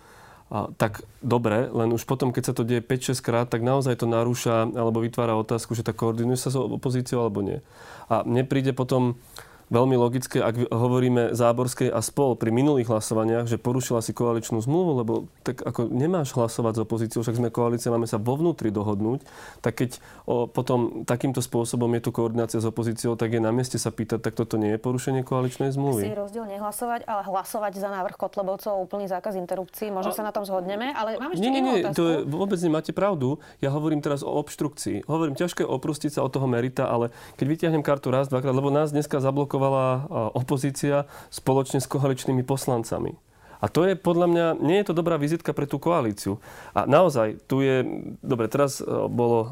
a, 0.47 0.71
tak 0.79 1.03
dobre, 1.19 1.67
len 1.67 1.91
už 1.91 2.07
potom, 2.07 2.31
keď 2.31 2.43
sa 2.51 2.53
to 2.55 2.63
deje 2.63 2.79
5-6 2.79 3.19
krát, 3.19 3.47
tak 3.51 3.67
naozaj 3.67 3.99
to 3.99 4.07
narúša 4.07 4.71
alebo 4.71 5.03
vytvára 5.03 5.35
otázku, 5.35 5.75
že 5.75 5.83
tak 5.83 5.99
koordinuje 5.99 6.39
sa 6.39 6.47
s 6.47 6.55
opozíciou 6.55 7.27
alebo 7.27 7.43
nie. 7.43 7.59
A 8.07 8.23
mne 8.23 8.47
príde 8.47 8.71
potom 8.71 9.19
veľmi 9.67 9.95
logické, 9.99 10.39
ak 10.39 10.71
hovoríme 10.71 11.35
Záborskej 11.35 11.91
a 11.91 11.99
spol 11.99 12.39
pri 12.39 12.55
minulých 12.55 12.87
hlasovaniach, 12.87 13.51
že 13.51 13.59
porušila 13.59 13.99
si 13.99 14.15
koaličnú 14.15 14.63
zmluvu, 14.63 14.91
lebo 15.03 15.13
tak 15.43 15.59
ako 15.63 15.91
nemáš 15.91 16.31
hlasovať 16.31 16.79
s 16.79 16.83
opozíciou, 16.83 17.21
však 17.23 17.39
sme 17.39 17.49
koalícia, 17.51 17.91
máme 17.91 18.07
sa 18.07 18.15
vo 18.15 18.39
vnútri 18.39 18.71
dohodnúť, 18.71 19.27
tak 19.59 19.83
keď 19.83 19.99
o, 20.23 20.47
potom 20.47 21.03
takýmto 21.03 21.43
spôsobom 21.43 21.91
je 21.99 22.01
tu 22.07 22.09
koordinácia 22.15 22.63
s 22.63 22.67
opozíciou, 22.67 23.19
tak 23.19 23.35
je 23.35 23.41
na 23.43 23.51
mieste 23.51 23.75
sa 23.75 23.91
pýtať, 23.91 24.23
tak 24.23 24.39
toto 24.39 24.55
nie 24.55 24.75
je 24.75 24.79
porušenie 24.79 25.27
koaličnej 25.27 25.75
zmluvy. 25.75 26.01
Si 26.07 26.15
rozdiel 26.15 26.47
nehlasovať, 26.47 27.03
ale 27.03 27.21
hlasovať 27.27 27.73
za 27.75 27.89
návrh 27.91 28.15
Kotlebovcov 28.15 28.79
úplný 28.79 29.11
zákaz 29.11 29.35
interrupcií. 29.35 29.91
Možno 29.91 30.11
a... 30.11 30.17
sa 30.17 30.23
na 30.23 30.31
tom 30.31 30.47
zhodneme, 30.47 30.95
ale 30.95 31.19
mám 31.19 31.35
ešte 31.35 31.43
nie, 31.43 31.51
nie, 31.51 31.61
nie, 31.61 31.83
to 31.91 32.03
je, 32.07 32.17
vôbec 32.23 32.59
nemáte 32.63 32.95
pravdu. 32.95 33.43
Ja 33.59 33.75
hovorím 33.75 33.99
teraz 33.99 34.23
o 34.23 34.31
obštrukcii. 34.31 35.05
Hovorím, 35.11 35.35
ťažké 35.35 35.67
oprustiť 35.67 36.17
sa 36.17 36.23
od 36.23 36.31
toho 36.31 36.47
merita, 36.47 36.87
ale 36.87 37.11
keď 37.35 37.45
vyťahnem 37.51 37.83
kartu 37.83 38.09
raz, 38.09 38.31
dvakrát, 38.31 38.55
lebo 38.55 38.71
nás 38.71 38.95
dneska 38.95 39.19
zablokovala 39.57 40.31
opozícia 40.37 41.09
spoločne 41.33 41.81
s 41.81 41.89
koaličnými 41.89 42.45
poslancami. 42.45 43.17
A 43.57 43.65
to 43.65 43.89
je 43.89 43.97
podľa 43.97 44.27
mňa, 44.29 44.45
nie 44.61 44.77
je 44.77 44.93
to 44.93 44.93
dobrá 44.93 45.17
vizitka 45.17 45.49
pre 45.49 45.65
tú 45.65 45.81
koalíciu. 45.81 46.37
A 46.77 46.85
naozaj, 46.85 47.41
tu 47.49 47.65
je, 47.65 48.05
dobre, 48.21 48.45
teraz 48.53 48.77
e, 48.77 48.85
bolo 49.09 49.39
e, 49.41 49.47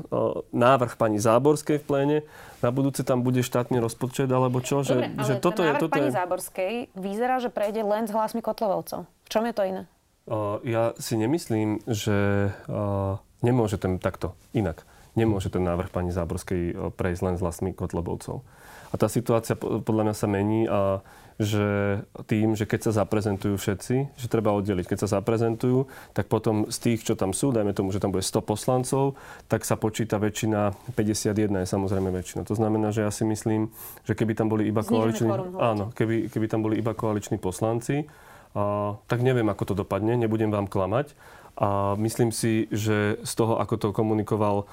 návrh 0.53 0.93
pani 0.93 1.17
Záborskej 1.17 1.81
v 1.81 1.85
pléne, 1.89 2.17
na 2.62 2.69
budúce 2.69 3.01
tam 3.01 3.25
bude 3.25 3.41
štátny 3.41 3.81
rozpočet, 3.81 4.29
alebo 4.29 4.62
čo? 4.62 4.85
Dobre, 4.85 5.09
že, 5.25 5.25
že 5.25 5.33
toto 5.41 5.65
je, 5.65 5.74
toto 5.81 5.97
pani 5.97 6.13
je... 6.13 6.21
Záborskej 6.21 6.74
vyzerá, 6.93 7.41
že 7.41 7.50
prejde 7.50 7.81
len 7.81 8.05
s 8.05 8.13
hlasmi 8.13 8.45
Kotlovovcov. 8.45 9.09
V 9.09 9.29
čom 9.33 9.41
je 9.50 9.53
to 9.57 9.65
iné? 9.65 9.89
Uh, 10.29 10.62
ja 10.62 10.93
si 11.01 11.17
nemyslím, 11.17 11.81
že 11.89 12.53
uh, 12.69 13.17
nemôže 13.41 13.81
ten 13.81 13.97
takto 13.97 14.38
inak. 14.53 14.85
Nemôže 15.17 15.50
ten 15.50 15.65
návrh 15.65 15.89
pani 15.89 16.13
Záborskej 16.13 16.93
prejsť 16.93 17.21
len 17.25 17.35
s 17.38 17.41
hlasmi 17.41 17.74
Kotlebovcov. 17.74 18.45
A 18.95 18.99
tá 18.99 19.11
situácia 19.11 19.59
podľa 19.59 20.07
mňa 20.07 20.15
sa 20.15 20.27
mení 20.31 20.71
a 20.71 21.03
že 21.35 21.99
tým, 22.31 22.55
že 22.55 22.63
keď 22.63 22.87
sa 22.87 23.03
zaprezentujú 23.03 23.59
všetci, 23.59 24.15
že 24.15 24.27
treba 24.31 24.55
oddeliť. 24.55 24.87
Keď 24.87 25.03
sa 25.03 25.19
zaprezentujú, 25.19 25.83
tak 26.15 26.31
potom 26.31 26.71
z 26.71 26.77
tých, 26.79 27.03
čo 27.03 27.19
tam 27.19 27.35
sú, 27.35 27.51
dajme 27.51 27.75
tomu, 27.75 27.91
že 27.91 27.99
tam 27.99 28.15
bude 28.15 28.23
100 28.23 28.39
poslancov, 28.39 29.19
tak 29.51 29.67
sa 29.67 29.75
počíta 29.75 30.15
väčšina, 30.15 30.71
51 30.95 31.35
je 31.35 31.67
samozrejme 31.67 32.07
väčšina. 32.07 32.47
To 32.47 32.55
znamená, 32.55 32.95
že 32.95 33.03
ja 33.03 33.11
si 33.11 33.27
myslím, 33.27 33.67
že 34.07 34.15
keby 34.15 34.31
tam 34.31 34.47
boli 34.47 34.71
iba 34.71 34.79
koaliční, 34.79 35.27
áno, 35.59 35.91
keby, 35.91 36.31
keby 36.31 36.47
tam 36.47 36.63
boli 36.63 36.79
iba 36.79 36.95
koaliční 36.95 37.35
poslanci, 37.35 38.07
a, 38.55 38.95
tak 39.11 39.19
neviem, 39.19 39.51
ako 39.51 39.63
to 39.67 39.73
dopadne, 39.75 40.15
nebudem 40.15 40.55
vám 40.55 40.71
klamať. 40.71 41.19
A 41.59 41.99
myslím 41.99 42.31
si, 42.31 42.71
že 42.71 43.19
z 43.19 43.33
toho, 43.35 43.59
ako 43.59 43.75
to 43.75 43.87
komunikoval 43.91 44.67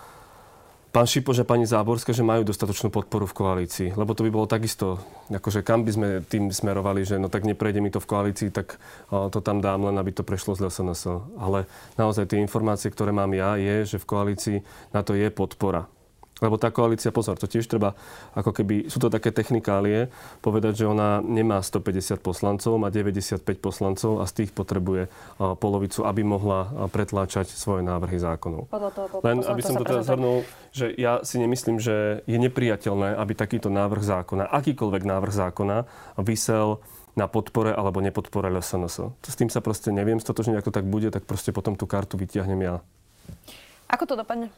pán 0.93 1.09
Šipoš 1.09 1.43
a 1.43 1.49
pani 1.49 1.65
Záborská, 1.65 2.13
že 2.13 2.21
majú 2.21 2.45
dostatočnú 2.45 2.93
podporu 2.93 3.25
v 3.25 3.35
koalícii. 3.35 3.89
Lebo 3.97 4.13
to 4.13 4.29
by 4.29 4.31
bolo 4.31 4.45
takisto, 4.45 5.01
akože 5.33 5.65
kam 5.65 5.89
by 5.89 5.91
sme 5.91 6.09
tým 6.29 6.53
smerovali, 6.53 7.09
že 7.09 7.17
no 7.17 7.33
tak 7.33 7.49
neprejde 7.49 7.81
mi 7.81 7.89
to 7.89 7.99
v 7.99 8.11
koalícii, 8.13 8.53
tak 8.53 8.77
to 9.09 9.39
tam 9.41 9.65
dám 9.65 9.89
len, 9.89 9.97
aby 9.97 10.13
to 10.13 10.21
prešlo 10.21 10.53
z 10.53 10.69
SNS. 10.69 11.33
Ale 11.41 11.65
naozaj 11.97 12.29
tie 12.29 12.45
informácie, 12.45 12.93
ktoré 12.93 13.11
mám 13.11 13.33
ja, 13.33 13.57
je, 13.57 13.97
že 13.97 13.99
v 13.99 14.09
koalícii 14.09 14.59
na 14.93 15.01
to 15.01 15.17
je 15.17 15.33
podpora. 15.33 15.89
Lebo 16.43 16.59
tá 16.59 16.75
koalícia, 16.75 17.15
pozor, 17.15 17.39
to 17.39 17.47
tiež 17.47 17.71
treba, 17.71 17.95
ako 18.35 18.51
keby, 18.51 18.91
sú 18.91 18.99
to 18.99 19.07
také 19.07 19.31
technikálie, 19.31 20.11
povedať, 20.43 20.83
že 20.83 20.91
ona 20.91 21.23
nemá 21.23 21.63
150 21.63 22.19
poslancov, 22.19 22.83
má 22.83 22.91
95 22.91 23.47
poslancov 23.63 24.19
a 24.19 24.27
z 24.27 24.43
tých 24.43 24.51
potrebuje 24.51 25.07
polovicu, 25.39 26.03
aby 26.03 26.27
mohla 26.27 26.91
pretláčať 26.91 27.47
svoje 27.47 27.87
návrhy 27.87 28.19
zákonov. 28.19 28.67
Len 29.23 29.47
aby 29.47 29.63
som 29.63 29.79
to 29.79 29.87
teda 29.87 30.03
zhrnul, 30.03 30.43
že 30.75 30.91
ja 30.99 31.23
si 31.23 31.39
nemyslím, 31.39 31.79
že 31.79 32.27
je 32.27 32.39
nepriateľné, 32.43 33.15
aby 33.15 33.33
takýto 33.39 33.71
návrh 33.71 34.03
zákona, 34.03 34.51
akýkoľvek 34.51 35.03
návrh 35.07 35.33
zákona, 35.33 35.77
vysel 36.27 36.83
na 37.13 37.29
podpore 37.29 37.77
alebo 37.77 38.01
nepodpore 38.01 38.49
LSNS. 38.49 39.21
S 39.21 39.37
tým 39.37 39.53
sa 39.53 39.61
proste 39.61 39.93
neviem 39.93 40.17
stotožniť, 40.17 40.65
ako 40.65 40.71
tak 40.73 40.89
bude, 40.89 41.13
tak 41.13 41.29
proste 41.29 41.53
potom 41.53 41.77
tú 41.77 41.85
kartu 41.85 42.17
vytiahnem 42.17 42.61
ja. 42.65 42.75
Ako 43.93 44.09
to 44.09 44.17
dopadne? 44.17 44.49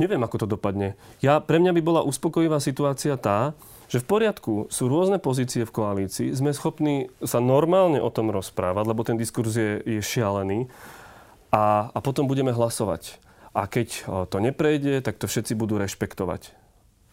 Neviem, 0.00 0.24
ako 0.24 0.42
to 0.42 0.46
dopadne. 0.48 0.96
Ja, 1.20 1.44
pre 1.44 1.60
mňa 1.60 1.76
by 1.76 1.82
bola 1.84 2.00
uspokojivá 2.08 2.56
situácia 2.56 3.20
tá, 3.20 3.52
že 3.92 4.00
v 4.00 4.08
poriadku 4.08 4.72
sú 4.72 4.88
rôzne 4.88 5.20
pozície 5.20 5.68
v 5.68 5.74
koalícii, 5.76 6.32
sme 6.32 6.56
schopní 6.56 7.12
sa 7.20 7.36
normálne 7.36 8.00
o 8.00 8.08
tom 8.08 8.32
rozprávať, 8.32 8.84
lebo 8.88 9.04
ten 9.04 9.20
diskurs 9.20 9.52
je, 9.52 9.84
je 9.84 10.00
šialený 10.00 10.72
a, 11.52 11.92
a 11.92 11.98
potom 12.00 12.24
budeme 12.24 12.54
hlasovať. 12.54 13.20
A 13.52 13.66
keď 13.66 14.06
to 14.30 14.38
neprejde, 14.40 15.02
tak 15.02 15.18
to 15.18 15.26
všetci 15.26 15.58
budú 15.58 15.76
rešpektovať. 15.76 16.54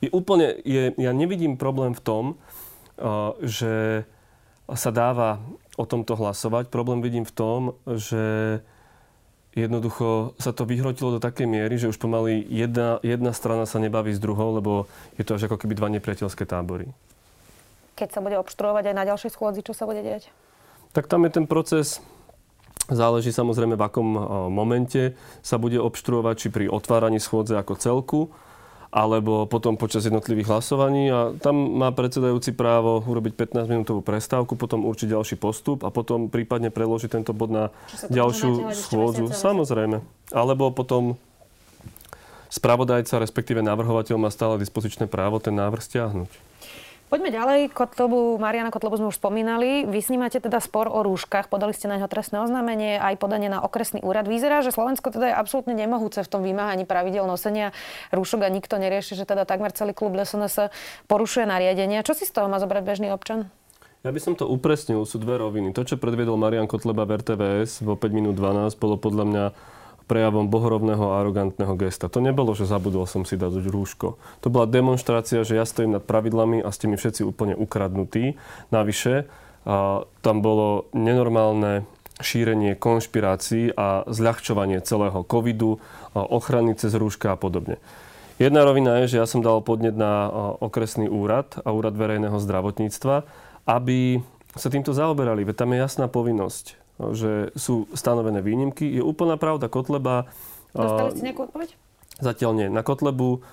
Je 0.05 0.13
úplne, 0.13 0.53
je, 0.61 0.93
ja 0.95 1.11
nevidím 1.11 1.57
problém 1.57 1.97
v 1.97 2.05
tom, 2.05 2.23
že 3.41 4.05
sa 4.69 4.91
dáva 4.93 5.41
o 5.81 5.89
tomto 5.89 6.13
hlasovať. 6.13 6.69
Problém 6.69 7.01
vidím 7.01 7.25
v 7.25 7.33
tom, 7.33 7.59
že 7.89 8.61
jednoducho 9.57 10.37
sa 10.37 10.53
to 10.53 10.69
vyhrotilo 10.69 11.17
do 11.17 11.19
takej 11.19 11.49
miery, 11.49 11.81
že 11.81 11.89
už 11.89 11.97
pomaly 11.97 12.45
jedna, 12.45 13.01
jedna 13.01 13.33
strana 13.33 13.65
sa 13.65 13.81
nebaví 13.81 14.13
s 14.13 14.21
druhou, 14.21 14.53
lebo 14.61 14.85
je 15.17 15.25
to 15.25 15.33
až 15.33 15.49
ako 15.49 15.57
keby 15.57 15.73
dva 15.73 15.89
nepriateľské 15.89 16.45
tábory. 16.45 16.93
Keď 17.97 18.13
sa 18.13 18.21
bude 18.21 18.37
obštruovať 18.37 18.93
aj 18.93 18.95
na 18.95 19.03
ďalšej 19.09 19.33
schôdzi, 19.33 19.65
čo 19.65 19.73
sa 19.73 19.89
bude 19.89 20.05
diať? 20.05 20.29
Tak 20.93 21.09
tam 21.09 21.25
je 21.25 21.33
ten 21.33 21.49
proces, 21.49 21.97
záleží 22.85 23.33
samozrejme 23.33 23.73
v 23.73 23.85
akom 23.89 24.07
momente 24.53 25.17
sa 25.41 25.57
bude 25.57 25.81
obštruovať, 25.81 26.35
či 26.37 26.47
pri 26.53 26.65
otváraní 26.69 27.17
schôdze 27.17 27.57
ako 27.57 27.73
celku, 27.81 28.19
alebo 28.87 29.43
potom 29.45 29.75
počas 29.75 30.07
jednotlivých 30.07 30.47
hlasovaní 30.47 31.11
a 31.11 31.35
tam 31.35 31.75
má 31.75 31.91
predsedajúci 31.91 32.55
právo 32.55 33.03
urobiť 33.03 33.35
15-minútovú 33.35 33.99
prestávku, 33.99 34.55
potom 34.55 34.87
určiť 34.87 35.11
ďalší 35.11 35.35
postup 35.35 35.83
a 35.83 35.91
potom 35.91 36.31
prípadne 36.31 36.71
preložiť 36.71 37.19
tento 37.19 37.35
bod 37.35 37.51
na 37.51 37.65
ďalšiu 38.07 38.71
schôdzu. 38.71 39.27
Samozrejme. 39.31 39.99
Alebo 40.31 40.71
potom 40.71 41.19
spravodajca, 42.47 43.19
respektíve 43.19 43.59
navrhovateľ 43.59 44.15
má 44.15 44.31
stále 44.31 44.55
dispozičné 44.59 45.11
právo 45.11 45.43
ten 45.43 45.55
návrh 45.55 45.83
stiahnuť. 45.83 46.46
Poďme 47.07 47.31
ďalej. 47.31 47.71
Kotlobu, 47.71 48.35
Mariana 48.35 48.67
Kotlobu 48.67 48.99
sme 48.99 49.07
už 49.07 49.15
spomínali. 49.15 49.87
Vy 49.87 49.99
s 50.03 50.11
ním 50.11 50.27
máte 50.27 50.43
teda 50.43 50.59
spor 50.59 50.91
o 50.91 50.99
rúškach. 51.07 51.47
Podali 51.47 51.71
ste 51.71 51.87
na 51.87 51.95
neho 51.95 52.11
trestné 52.11 52.43
oznámenie, 52.43 52.99
aj 52.99 53.15
podanie 53.15 53.47
na 53.47 53.63
okresný 53.63 54.03
úrad. 54.03 54.27
Vyzerá, 54.27 54.59
že 54.59 54.75
Slovensko 54.75 55.15
teda 55.15 55.31
je 55.31 55.35
absolútne 55.39 55.71
nemohúce 55.71 56.19
v 56.19 56.27
tom 56.27 56.43
vymáhaní 56.43 56.83
pravidel 56.83 57.23
nosenia 57.23 57.71
rúšok 58.11 58.43
a 58.43 58.51
nikto 58.51 58.75
nerieši, 58.75 59.15
že 59.15 59.23
teda 59.23 59.47
takmer 59.47 59.71
celý 59.71 59.95
klub 59.95 60.19
SNS 60.19 60.67
porušuje 61.07 61.47
nariadenia. 61.47 62.03
Čo 62.03 62.11
si 62.11 62.27
z 62.27 62.35
toho 62.35 62.51
má 62.51 62.59
zobrať 62.59 62.83
bežný 62.83 63.07
občan? 63.15 63.47
Ja 64.03 64.11
by 64.11 64.19
som 64.19 64.35
to 64.35 64.43
upresnil, 64.43 65.07
sú 65.07 65.15
dve 65.23 65.39
roviny. 65.39 65.71
To, 65.79 65.87
čo 65.87 65.95
predviedol 65.95 66.35
Marian 66.35 66.67
Kotleba 66.67 67.07
v 67.07 67.23
RTVS 67.23 67.87
vo 67.87 67.95
5 67.95 68.11
minút 68.11 68.35
12, 68.35 68.75
bolo 68.83 68.99
podľa 68.99 69.23
mňa 69.23 69.45
prejavom 70.07 70.47
bohorovného 70.47 71.03
a 71.11 71.19
arogantného 71.19 71.75
gesta. 71.75 72.07
To 72.07 72.23
nebolo, 72.23 72.55
že 72.55 72.63
zabudol 72.63 73.03
som 73.05 73.27
si 73.27 73.35
dať 73.35 73.59
rúško. 73.67 74.15
To 74.15 74.47
bola 74.47 74.63
demonstrácia, 74.63 75.43
že 75.43 75.59
ja 75.59 75.67
stojím 75.67 75.99
nad 75.99 76.07
pravidlami 76.07 76.63
a 76.63 76.71
ste 76.71 76.87
mi 76.87 76.95
všetci 76.95 77.27
úplne 77.27 77.59
ukradnutí. 77.59 78.39
Navyše, 78.71 79.27
a 79.67 80.07
tam 80.23 80.39
bolo 80.39 80.87
nenormálne 80.95 81.83
šírenie 82.23 82.79
konšpirácií 82.79 83.75
a 83.75 84.07
zľahčovanie 84.07 84.79
celého 84.81 85.21
covidu, 85.27 85.83
ochrany 86.15 86.73
cez 86.73 86.95
rúška 86.95 87.35
a 87.35 87.37
podobne. 87.37 87.77
Jedna 88.39 88.63
rovina 88.63 89.03
je, 89.03 89.13
že 89.13 89.19
ja 89.21 89.27
som 89.27 89.43
dal 89.43 89.59
podnet 89.59 89.93
na 89.93 90.31
okresný 90.63 91.11
úrad 91.11 91.59
a 91.61 91.75
úrad 91.75 91.99
verejného 91.99 92.39
zdravotníctva, 92.39 93.27
aby 93.67 94.23
sa 94.55 94.71
týmto 94.71 94.95
zaoberali, 94.95 95.45
veď 95.45 95.55
tam 95.61 95.75
je 95.75 95.83
jasná 95.83 96.05
povinnosť 96.09 96.86
že 97.13 97.53
sú 97.53 97.85
stanovené 97.93 98.41
výnimky. 98.41 98.85
Je 98.89 99.03
úplná 99.05 99.37
pravda, 99.37 99.69
Kotleba... 99.69 100.25
Dostali 100.73 101.09
ste 101.13 101.25
nejakú 101.31 101.41
odpoveď? 101.49 101.69
Zatiaľ 102.17 102.51
nie. 102.57 102.67
Na 102.73 102.81
Kotlebu 102.81 103.45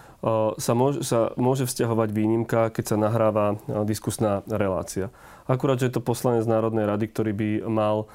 sa 0.56 0.72
môže, 0.72 1.04
sa 1.04 1.36
môže 1.36 1.68
vzťahovať 1.68 2.08
výnimka, 2.08 2.72
keď 2.72 2.84
sa 2.84 2.96
nahráva 2.96 3.60
diskusná 3.84 4.40
relácia. 4.48 5.12
Akurát, 5.44 5.76
že 5.76 5.92
je 5.92 6.00
to 6.00 6.00
poslanec 6.00 6.48
Národnej 6.48 6.88
rady, 6.88 7.12
ktorý 7.12 7.32
by 7.36 7.48
mal 7.68 8.08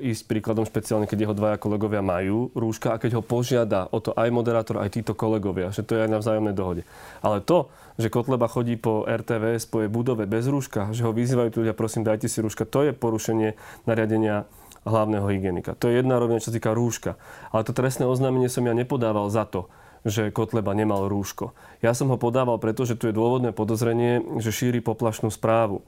ísť 0.00 0.28
príkladom 0.28 0.64
špeciálne, 0.68 1.08
keď 1.08 1.24
jeho 1.24 1.36
dvaja 1.36 1.56
kolegovia 1.56 2.04
majú 2.04 2.52
rúška 2.52 2.92
a 2.92 3.00
keď 3.00 3.20
ho 3.20 3.22
požiada 3.24 3.88
o 3.92 4.00
to 4.00 4.12
aj 4.12 4.28
moderátor, 4.28 4.80
aj 4.80 4.92
títo 4.92 5.16
kolegovia, 5.16 5.72
že 5.72 5.80
to 5.84 5.96
je 5.96 6.04
aj 6.04 6.10
na 6.12 6.20
vzájomnej 6.20 6.52
dohode. 6.52 6.82
Ale 7.24 7.40
to, 7.40 7.72
že 7.96 8.12
Kotleba 8.12 8.44
chodí 8.44 8.76
po 8.76 9.08
RTVS, 9.08 9.68
po 9.68 9.80
jej 9.80 9.88
budove 9.88 10.28
bez 10.28 10.48
rúška, 10.48 10.92
že 10.92 11.04
ho 11.04 11.16
vyzývajú 11.16 11.48
tu 11.48 11.58
ľudia, 11.64 11.72
prosím, 11.76 12.04
dajte 12.04 12.28
si 12.28 12.44
rúška, 12.44 12.68
to 12.68 12.84
je 12.88 12.92
porušenie 12.92 13.56
nariadenia 13.88 14.44
hlavného 14.84 15.24
hygienika. 15.32 15.72
To 15.80 15.88
je 15.88 16.04
jedna 16.04 16.20
rovina, 16.20 16.44
čo 16.44 16.52
sa 16.52 16.56
týka 16.60 16.76
rúška. 16.76 17.16
Ale 17.48 17.64
to 17.64 17.72
trestné 17.72 18.04
oznámenie 18.04 18.52
som 18.52 18.68
ja 18.68 18.76
nepodával 18.76 19.32
za 19.32 19.48
to, 19.48 19.72
že 20.04 20.28
Kotleba 20.30 20.76
nemal 20.76 21.08
rúško. 21.08 21.56
Ja 21.80 21.96
som 21.96 22.12
ho 22.12 22.20
podával, 22.20 22.60
pretože 22.60 22.94
tu 22.94 23.08
je 23.08 23.16
dôvodné 23.16 23.56
podozrenie, 23.56 24.20
že 24.38 24.52
šíri 24.52 24.84
poplašnú 24.84 25.32
správu. 25.32 25.80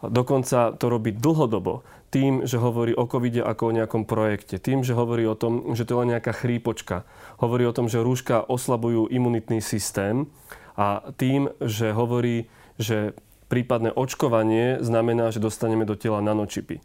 Dokonca 0.00 0.78
to 0.78 0.86
robí 0.88 1.10
dlhodobo 1.12 1.84
tým, 2.08 2.48
že 2.48 2.56
hovorí 2.56 2.96
o 2.96 3.04
covide 3.04 3.44
ako 3.44 3.62
o 3.68 3.76
nejakom 3.76 4.08
projekte. 4.08 4.56
Tým, 4.56 4.80
že 4.86 4.96
hovorí 4.96 5.28
o 5.28 5.36
tom, 5.36 5.76
že 5.76 5.84
to 5.84 5.92
je 5.92 6.00
len 6.06 6.16
nejaká 6.16 6.32
chrípočka. 6.32 7.04
Hovorí 7.36 7.68
o 7.68 7.74
tom, 7.74 7.90
že 7.90 8.00
rúška 8.00 8.40
oslabujú 8.46 9.10
imunitný 9.12 9.60
systém. 9.60 10.30
A 10.78 11.10
tým, 11.18 11.50
že 11.60 11.90
hovorí, 11.90 12.46
že 12.78 13.12
prípadné 13.50 13.90
očkovanie 13.92 14.78
znamená, 14.80 15.34
že 15.34 15.42
dostaneme 15.42 15.82
do 15.82 15.98
tela 15.98 16.22
nanočipy. 16.22 16.78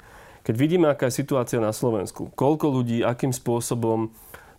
Keď 0.43 0.55
vidíme, 0.59 0.91
aká 0.91 1.07
je 1.07 1.23
situácia 1.23 1.61
na 1.61 1.71
Slovensku, 1.71 2.33
koľko 2.35 2.81
ľudí, 2.81 2.99
akým 3.05 3.31
spôsobom 3.31 4.11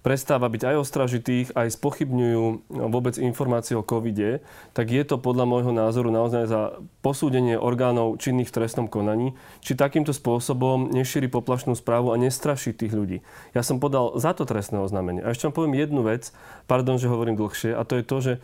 prestáva 0.05 0.53
byť 0.53 0.63
aj 0.69 0.77
ostražitých, 0.85 1.49
aj 1.57 1.81
spochybňujú 1.81 2.69
vôbec 2.93 3.17
informácie 3.17 3.73
o 3.73 3.81
covide, 3.81 4.45
tak 4.77 4.93
je 4.93 5.01
to 5.01 5.17
podľa 5.17 5.49
môjho 5.49 5.73
názoru 5.73 6.13
naozaj 6.13 6.45
za 6.45 6.61
posúdenie 7.01 7.57
orgánov 7.57 8.21
činných 8.21 8.53
v 8.53 8.57
trestnom 8.61 8.85
konaní, 8.85 9.33
či 9.65 9.73
takýmto 9.73 10.13
spôsobom 10.13 10.93
nešíri 10.93 11.33
poplašnú 11.33 11.73
správu 11.73 12.13
a 12.13 12.21
nestraší 12.21 12.77
tých 12.77 12.93
ľudí. 12.93 13.25
Ja 13.57 13.65
som 13.65 13.81
podal 13.81 14.13
za 14.21 14.37
to 14.37 14.45
trestné 14.45 14.77
oznámenie. 14.85 15.25
A 15.25 15.33
ešte 15.33 15.49
vám 15.49 15.57
poviem 15.57 15.81
jednu 15.81 16.05
vec, 16.05 16.37
pardon, 16.69 17.01
že 17.01 17.09
hovorím 17.09 17.41
dlhšie, 17.41 17.73
a 17.73 17.81
to 17.89 17.97
je 17.97 18.05
to, 18.05 18.19
že 18.21 18.35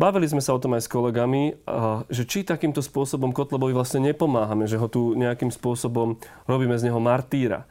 Bavili 0.00 0.24
sme 0.24 0.40
sa 0.40 0.56
o 0.56 0.62
tom 0.62 0.72
aj 0.72 0.88
s 0.88 0.92
kolegami, 0.92 1.60
že 2.08 2.24
či 2.24 2.40
takýmto 2.40 2.80
spôsobom 2.80 3.36
Kotlebovi 3.36 3.76
vlastne 3.76 4.00
nepomáhame, 4.00 4.64
že 4.64 4.80
ho 4.80 4.88
tu 4.88 5.12
nejakým 5.12 5.52
spôsobom 5.52 6.16
robíme 6.48 6.72
z 6.80 6.88
neho 6.88 6.96
martýra. 6.96 7.68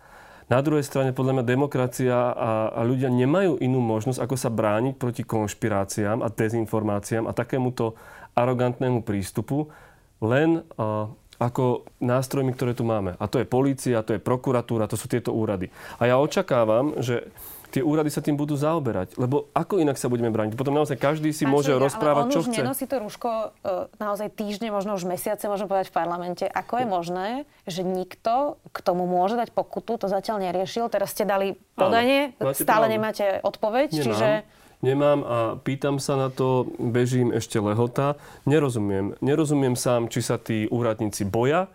Na 0.50 0.66
druhej 0.66 0.82
strane, 0.82 1.14
podľa 1.14 1.40
mňa, 1.40 1.46
demokracia 1.46 2.18
a, 2.34 2.74
a 2.74 2.82
ľudia 2.82 3.14
nemajú 3.14 3.62
inú 3.62 3.78
možnosť, 3.86 4.18
ako 4.18 4.36
sa 4.36 4.50
brániť 4.50 4.98
proti 4.98 5.22
konšpiráciám 5.22 6.26
a 6.26 6.34
dezinformáciám 6.34 7.30
a 7.30 7.38
takémuto 7.38 7.94
arogantnému 8.34 9.06
prístupu, 9.06 9.70
len 10.26 10.66
uh, 10.66 11.06
ako 11.38 11.86
nástrojmi, 12.02 12.52
ktoré 12.58 12.74
tu 12.74 12.82
máme. 12.82 13.14
A 13.22 13.30
to 13.30 13.38
je 13.40 13.48
polícia, 13.48 14.02
to 14.02 14.18
je 14.18 14.20
prokuratúra, 14.20 14.90
to 14.90 14.98
sú 14.98 15.06
tieto 15.06 15.32
úrady. 15.32 15.70
A 16.02 16.10
ja 16.10 16.18
očakávam, 16.18 16.98
že 17.00 17.30
tie 17.70 17.82
úrady 17.86 18.10
sa 18.10 18.20
tým 18.20 18.34
budú 18.36 18.58
zaoberať. 18.58 19.16
Lebo 19.16 19.54
ako 19.54 19.78
inak 19.80 19.96
sa 19.96 20.10
budeme 20.10 20.34
brániť? 20.34 20.58
Potom 20.58 20.74
naozaj 20.74 20.98
každý 20.98 21.30
si 21.30 21.46
Pán 21.46 21.54
môže 21.54 21.72
Šulia, 21.72 21.86
rozprávať, 21.86 22.24
ale 22.26 22.30
on 22.30 22.34
čo 22.34 22.42
už 22.42 22.48
chce. 22.50 22.60
nenosí 22.62 22.86
to 22.90 22.96
rúško 22.98 23.30
e, 23.30 23.48
naozaj 24.02 24.28
týždne, 24.34 24.74
možno 24.74 24.98
už 24.98 25.06
mesiace, 25.06 25.46
môžem 25.46 25.70
povedať 25.70 25.94
v 25.94 25.96
parlamente. 25.96 26.46
Ako 26.50 26.82
je 26.82 26.88
možné, 26.90 27.28
že 27.70 27.86
nikto 27.86 28.58
k 28.74 28.78
tomu 28.82 29.06
môže 29.06 29.38
dať 29.38 29.54
pokutu? 29.54 30.02
To 30.02 30.10
zatiaľ 30.10 30.42
neriešil. 30.50 30.90
Teraz 30.90 31.14
ste 31.14 31.24
dali 31.24 31.56
podanie, 31.78 32.34
stále 32.58 32.90
nemáte 32.90 33.40
odpoveď, 33.46 33.94
Nemám. 33.94 34.06
čiže... 34.06 34.30
Nemám 34.80 35.20
a 35.28 35.38
pýtam 35.60 36.00
sa 36.00 36.16
na 36.16 36.32
to, 36.32 36.64
bežím 36.80 37.36
ešte 37.36 37.60
lehota. 37.60 38.16
Nerozumiem. 38.48 39.12
Nerozumiem 39.20 39.76
sám, 39.76 40.08
či 40.08 40.24
sa 40.24 40.40
tí 40.40 40.72
úradníci 40.72 41.28
boja, 41.28 41.68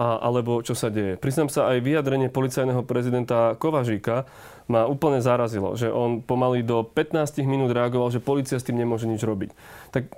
a, 0.00 0.20
alebo 0.22 0.62
čo 0.64 0.72
sa 0.72 0.88
deje. 0.88 1.20
Priznám 1.20 1.52
sa 1.52 1.72
aj 1.72 1.84
vyjadrenie 1.84 2.28
policajného 2.32 2.82
prezidenta 2.86 3.56
Kovažíka, 3.60 4.24
ma 4.70 4.86
úplne 4.86 5.18
zarazilo, 5.18 5.74
že 5.74 5.90
on 5.90 6.22
pomaly 6.22 6.62
do 6.62 6.86
15 6.86 7.42
minút 7.44 7.74
reagoval, 7.74 8.14
že 8.14 8.22
policia 8.22 8.56
s 8.56 8.64
tým 8.64 8.78
nemôže 8.78 9.10
nič 9.10 9.20
robiť. 9.20 9.50
Tak 9.90 10.08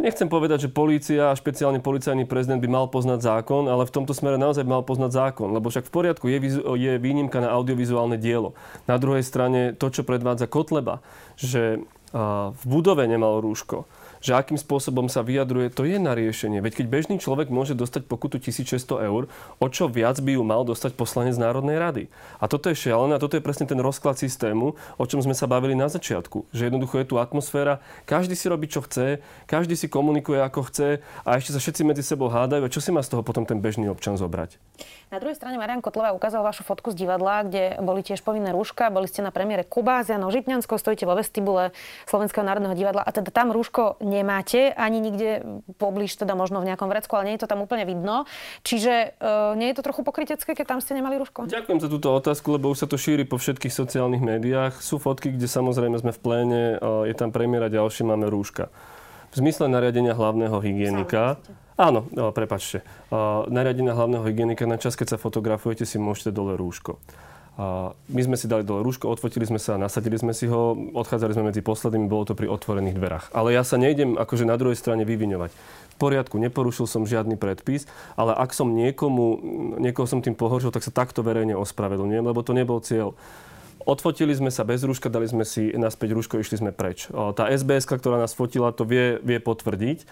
nechcem 0.00 0.26
povedať, 0.26 0.66
že 0.66 0.72
polícia 0.72 1.30
a 1.30 1.36
špeciálne 1.36 1.78
policajný 1.84 2.24
prezident 2.24 2.58
by 2.58 2.66
mal 2.66 2.86
poznať 2.88 3.20
zákon, 3.22 3.68
ale 3.68 3.86
v 3.86 3.94
tomto 3.94 4.16
smere 4.16 4.40
naozaj 4.40 4.64
mal 4.66 4.82
poznať 4.82 5.12
zákon, 5.12 5.52
lebo 5.52 5.68
však 5.68 5.86
v 5.86 5.94
poriadku 5.94 6.26
je, 6.32 6.38
je 6.64 6.92
výnimka 6.98 7.38
na 7.44 7.52
audiovizuálne 7.52 8.16
dielo. 8.16 8.56
Na 8.88 8.96
druhej 8.96 9.22
strane 9.22 9.76
to, 9.76 9.92
čo 9.92 10.02
predvádza 10.02 10.48
Kotleba, 10.50 11.04
že 11.36 11.84
v 12.50 12.62
budove 12.64 13.04
nemal 13.10 13.42
rúško, 13.42 13.84
že 14.24 14.32
akým 14.32 14.56
spôsobom 14.56 15.12
sa 15.12 15.20
vyjadruje, 15.20 15.68
to 15.68 15.84
je 15.84 16.00
na 16.00 16.16
riešenie. 16.16 16.64
Veď 16.64 16.80
keď 16.80 16.86
bežný 16.88 17.16
človek 17.20 17.52
môže 17.52 17.76
dostať 17.76 18.08
pokutu 18.08 18.40
1600 18.40 19.04
eur, 19.04 19.28
o 19.60 19.66
čo 19.68 19.84
viac 19.84 20.16
by 20.24 20.40
ju 20.40 20.42
mal 20.42 20.64
dostať 20.64 20.96
poslanec 20.96 21.36
Národnej 21.36 21.76
rady. 21.76 22.08
A 22.40 22.48
toto 22.48 22.72
je 22.72 22.80
šialené 22.80 23.20
a 23.20 23.22
toto 23.22 23.36
je 23.36 23.44
presne 23.44 23.68
ten 23.68 23.76
rozklad 23.76 24.16
systému, 24.16 24.80
o 24.96 25.04
čom 25.04 25.20
sme 25.20 25.36
sa 25.36 25.44
bavili 25.44 25.76
na 25.76 25.92
začiatku. 25.92 26.48
Že 26.56 26.72
jednoducho 26.72 27.04
je 27.04 27.06
tu 27.12 27.20
atmosféra, 27.20 27.84
každý 28.08 28.32
si 28.32 28.48
robí, 28.48 28.64
čo 28.64 28.80
chce, 28.80 29.20
každý 29.44 29.76
si 29.76 29.92
komunikuje, 29.92 30.40
ako 30.40 30.72
chce 30.72 31.04
a 31.04 31.30
ešte 31.36 31.52
sa 31.52 31.60
všetci 31.60 31.84
medzi 31.84 32.00
sebou 32.00 32.32
hádajú. 32.32 32.64
A 32.64 32.72
čo 32.72 32.80
si 32.80 32.88
má 32.88 33.04
z 33.04 33.12
toho 33.12 33.20
potom 33.20 33.44
ten 33.44 33.60
bežný 33.60 33.92
občan 33.92 34.16
zobrať? 34.16 34.56
Na 35.12 35.20
druhej 35.20 35.36
strane 35.36 35.60
Marian 35.60 35.84
Kotlová 35.84 36.16
ukázal 36.16 36.40
vašu 36.40 36.64
fotku 36.64 36.90
z 36.90 37.04
divadla, 37.04 37.44
kde 37.44 37.76
boli 37.84 38.00
tiež 38.00 38.24
povinné 38.24 38.50
rúška, 38.56 38.88
boli 38.88 39.06
ste 39.06 39.20
na 39.20 39.30
premiére 39.30 39.68
Janou 39.68 40.32
Žitňanskou, 40.32 40.80
stojíte 40.80 41.04
vo 41.04 41.14
vestibule 41.14 41.70
Slovenského 42.08 42.42
národného 42.42 42.74
divadla 42.74 43.04
a 43.04 43.10
teda 43.12 43.28
tam 43.30 43.52
rúško 43.54 44.00
nemáte, 44.14 44.70
ani 44.70 45.02
nikde 45.02 45.42
poblíž, 45.76 46.14
teda 46.14 46.38
možno 46.38 46.62
v 46.62 46.70
nejakom 46.70 46.86
vrecku, 46.86 47.18
ale 47.18 47.28
nie 47.28 47.34
je 47.34 47.42
to 47.42 47.50
tam 47.50 47.66
úplne 47.66 47.82
vidno. 47.82 48.30
Čiže 48.62 49.18
uh, 49.18 49.58
nie 49.58 49.74
je 49.74 49.76
to 49.76 49.82
trochu 49.82 50.06
pokrytecké, 50.06 50.54
keď 50.54 50.76
tam 50.76 50.80
ste 50.80 50.94
nemali 50.94 51.18
rúško? 51.18 51.50
Ďakujem 51.50 51.82
za 51.82 51.88
túto 51.90 52.14
otázku, 52.14 52.54
lebo 52.54 52.70
už 52.70 52.84
sa 52.84 52.88
to 52.88 52.94
šíri 52.94 53.26
po 53.26 53.42
všetkých 53.42 53.74
sociálnych 53.74 54.22
médiách. 54.22 54.78
Sú 54.78 55.02
fotky, 55.02 55.34
kde 55.34 55.50
samozrejme 55.50 55.98
sme 55.98 56.14
v 56.14 56.20
pléne, 56.22 56.62
uh, 56.78 57.02
je 57.04 57.14
tam 57.18 57.34
premiéra 57.34 57.66
ďalšie, 57.66 58.06
máme 58.06 58.30
rúška. 58.30 58.70
V 59.34 59.42
zmysle 59.42 59.66
nariadenia 59.66 60.14
hlavného 60.14 60.62
hygienika, 60.62 61.42
áno, 61.74 62.06
no, 62.14 62.30
prepačte, 62.30 62.86
nariadenia 63.50 63.90
hlavného 63.90 64.22
hygienika, 64.30 64.62
na 64.62 64.78
čas, 64.78 64.94
keď 64.94 65.14
sa 65.14 65.18
fotografujete, 65.18 65.82
si 65.82 65.98
môžete 65.98 66.30
dole 66.30 66.54
rúško. 66.54 67.02
A 67.54 67.94
my 68.10 68.20
sme 68.26 68.34
si 68.34 68.50
dali 68.50 68.66
dole 68.66 68.82
rúško, 68.82 69.06
odfotili 69.06 69.46
sme 69.46 69.62
sa, 69.62 69.78
nasadili 69.78 70.18
sme 70.18 70.34
si 70.34 70.50
ho, 70.50 70.74
odchádzali 70.74 71.38
sme 71.38 71.54
medzi 71.54 71.62
poslednými, 71.62 72.10
bolo 72.10 72.26
to 72.26 72.34
pri 72.34 72.50
otvorených 72.50 72.98
dverách. 72.98 73.26
Ale 73.30 73.54
ja 73.54 73.62
sa 73.62 73.78
nejdem 73.78 74.18
akože 74.18 74.42
na 74.42 74.58
druhej 74.58 74.74
strane 74.74 75.06
vyviňovať. 75.06 75.54
V 75.94 75.96
poriadku, 76.02 76.42
neporušil 76.42 76.90
som 76.90 77.06
žiadny 77.06 77.38
predpis, 77.38 77.86
ale 78.18 78.34
ak 78.34 78.50
som 78.50 78.74
niekomu, 78.74 79.38
niekoho 79.78 80.10
som 80.10 80.18
tým 80.18 80.34
pohoršil, 80.34 80.74
tak 80.74 80.82
sa 80.82 80.90
takto 80.90 81.22
verejne 81.22 81.54
ospravedlňujem, 81.54 82.26
lebo 82.26 82.42
to 82.42 82.58
nebol 82.58 82.82
cieľ. 82.82 83.14
Odfotili 83.86 84.34
sme 84.34 84.50
sa 84.50 84.66
bez 84.66 84.82
rúška, 84.82 85.06
dali 85.06 85.30
sme 85.30 85.46
si 85.46 85.70
naspäť 85.78 86.18
rúško, 86.18 86.42
išli 86.42 86.58
sme 86.58 86.74
preč. 86.74 87.06
Tá 87.12 87.46
SBS, 87.46 87.86
ktorá 87.86 88.18
nás 88.18 88.34
fotila, 88.34 88.74
to 88.74 88.82
vie, 88.82 89.22
vie 89.22 89.38
potvrdiť. 89.38 90.02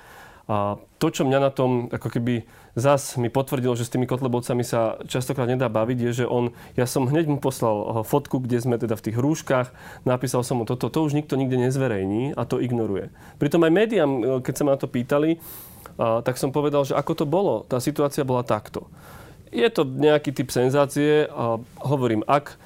A 0.51 0.75
to, 0.99 1.07
čo 1.15 1.23
mňa 1.23 1.39
na 1.39 1.51
tom 1.55 1.87
ako 1.87 2.19
keby 2.19 2.43
zas 2.75 3.15
mi 3.21 3.29
potvrdilo, 3.29 3.77
že 3.79 3.87
s 3.87 3.93
tými 3.93 4.09
kotlebovcami 4.09 4.65
sa 4.67 4.99
častokrát 5.07 5.47
nedá 5.47 5.69
baviť, 5.69 5.99
je, 6.09 6.25
že 6.25 6.27
on, 6.27 6.51
ja 6.75 6.89
som 6.89 7.07
hneď 7.07 7.29
mu 7.29 7.39
poslal 7.39 8.03
fotku, 8.03 8.43
kde 8.43 8.59
sme 8.59 8.81
teda 8.81 8.97
v 8.99 9.05
tých 9.07 9.17
rúškach, 9.21 9.71
napísal 10.03 10.43
som 10.43 10.59
mu 10.59 10.65
toto, 10.65 10.89
to 10.91 11.05
už 11.05 11.15
nikto 11.15 11.39
nikde 11.39 11.61
nezverejní 11.61 12.35
a 12.35 12.43
to 12.49 12.59
ignoruje. 12.59 13.13
Pritom 13.39 13.63
aj 13.63 13.73
médiám, 13.77 14.11
keď 14.43 14.55
sa 14.57 14.65
ma 14.67 14.75
na 14.75 14.81
to 14.81 14.91
pýtali, 14.91 15.39
a, 16.01 16.25
tak 16.25 16.41
som 16.41 16.51
povedal, 16.51 16.83
že 16.89 16.97
ako 16.97 17.13
to 17.13 17.27
bolo, 17.29 17.63
tá 17.69 17.79
situácia 17.79 18.25
bola 18.25 18.43
takto. 18.43 18.89
Je 19.53 19.69
to 19.69 19.85
nejaký 19.85 20.33
typ 20.33 20.49
senzácie 20.49 21.29
a 21.29 21.61
hovorím, 21.85 22.25
ak 22.25 22.57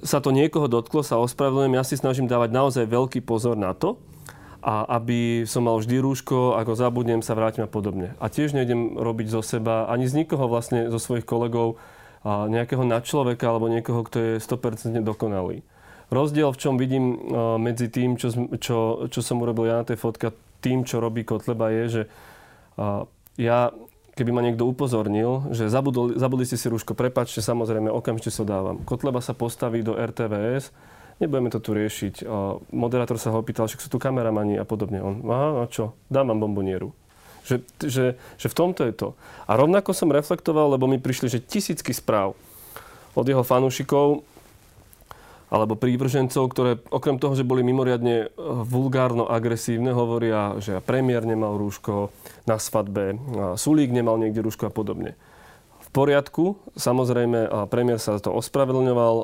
sa 0.00 0.24
to 0.24 0.32
niekoho 0.32 0.70
dotklo, 0.70 1.04
sa 1.04 1.20
ospravedlňujem, 1.20 1.76
ja 1.76 1.84
si 1.84 2.00
snažím 2.00 2.30
dávať 2.30 2.50
naozaj 2.54 2.84
veľký 2.88 3.20
pozor 3.22 3.60
na 3.60 3.76
to, 3.76 4.00
a 4.58 4.98
aby 4.98 5.46
som 5.46 5.66
mal 5.66 5.78
vždy 5.78 6.02
rúško, 6.02 6.58
ako 6.58 6.74
zabudnem, 6.74 7.22
sa 7.22 7.38
vrátim 7.38 7.62
a 7.62 7.70
podobne. 7.70 8.18
A 8.18 8.26
tiež 8.26 8.52
nejdem 8.52 8.98
robiť 8.98 9.30
zo 9.30 9.42
seba, 9.42 9.86
ani 9.86 10.10
z 10.10 10.24
nikoho 10.24 10.50
vlastne, 10.50 10.90
zo 10.90 10.98
svojich 10.98 11.26
kolegov, 11.26 11.78
a 12.26 12.50
nejakého 12.50 12.82
nadčloveka 12.82 13.46
alebo 13.46 13.70
niekoho, 13.70 14.02
kto 14.02 14.18
je 14.18 14.32
100% 14.42 14.98
dokonalý. 15.06 15.62
Rozdiel, 16.10 16.50
v 16.50 16.60
čom 16.60 16.74
vidím 16.74 17.14
medzi 17.62 17.86
tým, 17.86 18.18
čo, 18.18 18.32
čo, 18.58 19.06
čo 19.06 19.20
som 19.22 19.38
urobil 19.44 19.70
ja 19.70 19.80
na 19.80 19.86
tej 19.86 20.00
fotke, 20.00 20.34
tým, 20.58 20.82
čo 20.82 20.98
robí 20.98 21.22
Kotleba, 21.22 21.70
je, 21.70 21.84
že 21.86 22.02
ja, 23.38 23.70
keby 24.18 24.30
ma 24.34 24.42
niekto 24.42 24.66
upozornil, 24.66 25.54
že 25.54 25.70
zabudli, 25.70 26.18
zabudli 26.18 26.42
ste 26.42 26.58
si 26.58 26.66
rúško, 26.66 26.98
prepačte, 26.98 27.38
samozrejme, 27.38 27.86
okamžite 27.86 28.34
sa 28.34 28.42
dávam. 28.42 28.82
Kotleba 28.82 29.22
sa 29.22 29.36
postaví 29.36 29.86
do 29.86 29.94
RTVS, 29.94 30.74
nebudeme 31.18 31.50
to 31.50 31.58
tu 31.62 31.74
riešiť. 31.74 32.26
Moderátor 32.70 33.18
sa 33.18 33.34
ho 33.34 33.42
opýtal, 33.42 33.66
že 33.66 33.78
sú 33.78 33.90
tu 33.90 33.98
kameramani 33.98 34.58
a 34.58 34.64
podobne. 34.66 35.02
On, 35.02 35.14
aha, 35.26 35.48
a 35.62 35.70
čo? 35.70 35.94
Dám 36.10 36.30
vám 36.34 36.48
bombonieru. 36.48 36.94
Že, 37.46 37.64
že, 37.80 38.04
že 38.36 38.46
v 38.50 38.56
tomto 38.58 38.84
je 38.84 38.94
to. 38.94 39.08
A 39.48 39.56
rovnako 39.56 39.96
som 39.96 40.12
reflektoval, 40.12 40.76
lebo 40.76 40.84
mi 40.84 41.00
prišli, 41.00 41.32
že 41.32 41.44
tisícky 41.44 41.96
správ 41.96 42.36
od 43.16 43.24
jeho 43.26 43.42
fanúšikov 43.42 44.22
alebo 45.48 45.80
prívržencov, 45.80 46.44
ktoré 46.52 46.76
okrem 46.92 47.16
toho, 47.16 47.32
že 47.32 47.48
boli 47.48 47.64
mimoriadne 47.64 48.16
eh, 48.20 48.30
vulgárno 48.68 49.24
agresívne, 49.24 49.96
hovoria, 49.96 50.60
že 50.60 50.84
premiér 50.84 51.24
nemal 51.24 51.56
rúško 51.56 52.12
na 52.44 52.60
svadbe, 52.60 53.16
Sulík 53.56 53.88
nemal 53.88 54.20
niekde 54.20 54.44
rúško 54.44 54.68
a 54.68 54.72
podobne 54.72 55.16
v 55.88 55.90
poriadku. 55.96 56.60
Samozrejme, 56.76 57.48
premiér 57.72 57.96
sa 57.96 58.20
za 58.20 58.28
to 58.28 58.36
ospravedlňoval, 58.36 59.14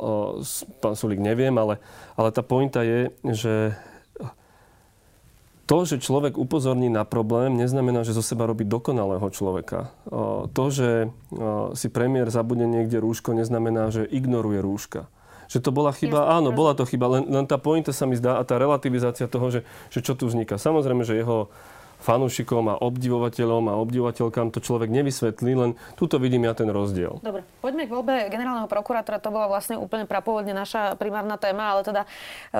pán 0.81 0.97
Sulík 0.97 1.21
neviem, 1.21 1.53
ale, 1.61 1.77
ale 2.17 2.33
tá 2.33 2.41
pointa 2.41 2.81
je, 2.81 3.13
že 3.21 3.77
to, 5.65 5.89
že 5.89 6.01
človek 6.01 6.37
upozorní 6.37 6.93
na 6.93 7.09
problém, 7.09 7.57
neznamená, 7.57 8.05
že 8.05 8.13
zo 8.13 8.21
seba 8.21 8.45
robí 8.45 8.69
dokonalého 8.69 9.25
človeka. 9.33 9.93
To, 10.53 10.65
že 10.69 11.09
si 11.73 11.89
premiér 11.89 12.29
zabudne 12.29 12.69
niekde 12.69 13.01
rúško, 13.01 13.33
neznamená, 13.33 13.89
že 13.89 14.05
ignoruje 14.05 14.61
rúška. 14.61 15.09
Že 15.49 15.65
to 15.65 15.71
bola 15.73 15.93
chyba, 15.93 16.33
áno, 16.37 16.53
bola 16.53 16.73
to 16.73 16.89
chyba, 16.89 17.21
len, 17.21 17.29
len 17.29 17.45
tá 17.45 17.61
pointa 17.61 17.93
sa 17.93 18.09
mi 18.09 18.17
zdá 18.17 18.41
a 18.41 18.49
tá 18.49 18.57
relativizácia 18.57 19.29
toho, 19.29 19.53
že, 19.53 19.61
že 19.93 20.01
čo 20.01 20.17
tu 20.17 20.29
vzniká. 20.29 20.57
Samozrejme, 20.57 21.05
že 21.05 21.21
jeho 21.21 21.53
fanúšikom 22.01 22.65
a 22.73 22.75
obdivovateľom 22.81 23.71
a 23.71 23.79
obdivovateľkám 23.79 24.51
to 24.51 24.59
človek 24.65 24.89
nevysvetlí, 24.91 25.53
len 25.55 25.71
tuto 25.95 26.17
vidím 26.17 26.47
ja 26.49 26.55
ten 26.57 26.71
rozdiel. 26.71 27.21
Dobre, 27.21 27.45
poďme 27.61 27.85
k 27.87 27.91
voľbe 27.91 28.15
generálneho 28.33 28.69
prokurátora. 28.71 29.21
To 29.21 29.31
bola 29.35 29.47
vlastne 29.51 29.77
úplne 29.77 30.09
prapôvodne 30.09 30.57
naša 30.57 30.97
primárna 30.97 31.37
téma, 31.37 31.77
ale 31.77 31.83
teda 31.85 32.03
e, 32.05 32.09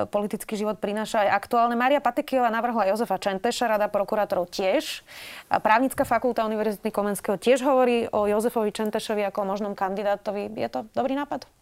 politický 0.05 0.59
život 0.59 0.77
prináša 0.77 1.25
aj 1.25 1.45
aktuálne. 1.45 1.73
Maria 1.73 2.03
Patekiová 2.03 2.51
navrhla 2.53 2.91
Jozefa 2.91 3.17
Čenteša, 3.17 3.77
rada 3.77 3.87
prokurátorov 3.89 4.51
tiež. 4.51 5.01
Právnická 5.49 6.03
fakulta 6.03 6.45
Univerzity 6.45 6.91
Komenského 6.91 7.39
tiež 7.39 7.63
hovorí 7.65 8.05
o 8.11 8.27
Jozefovi 8.29 8.69
Čentešovi 8.69 9.25
ako 9.29 9.47
možnom 9.47 9.73
kandidátovi. 9.73 10.51
Je 10.53 10.69
to 10.69 10.85
dobrý 10.93 11.15
nápad? 11.15 11.54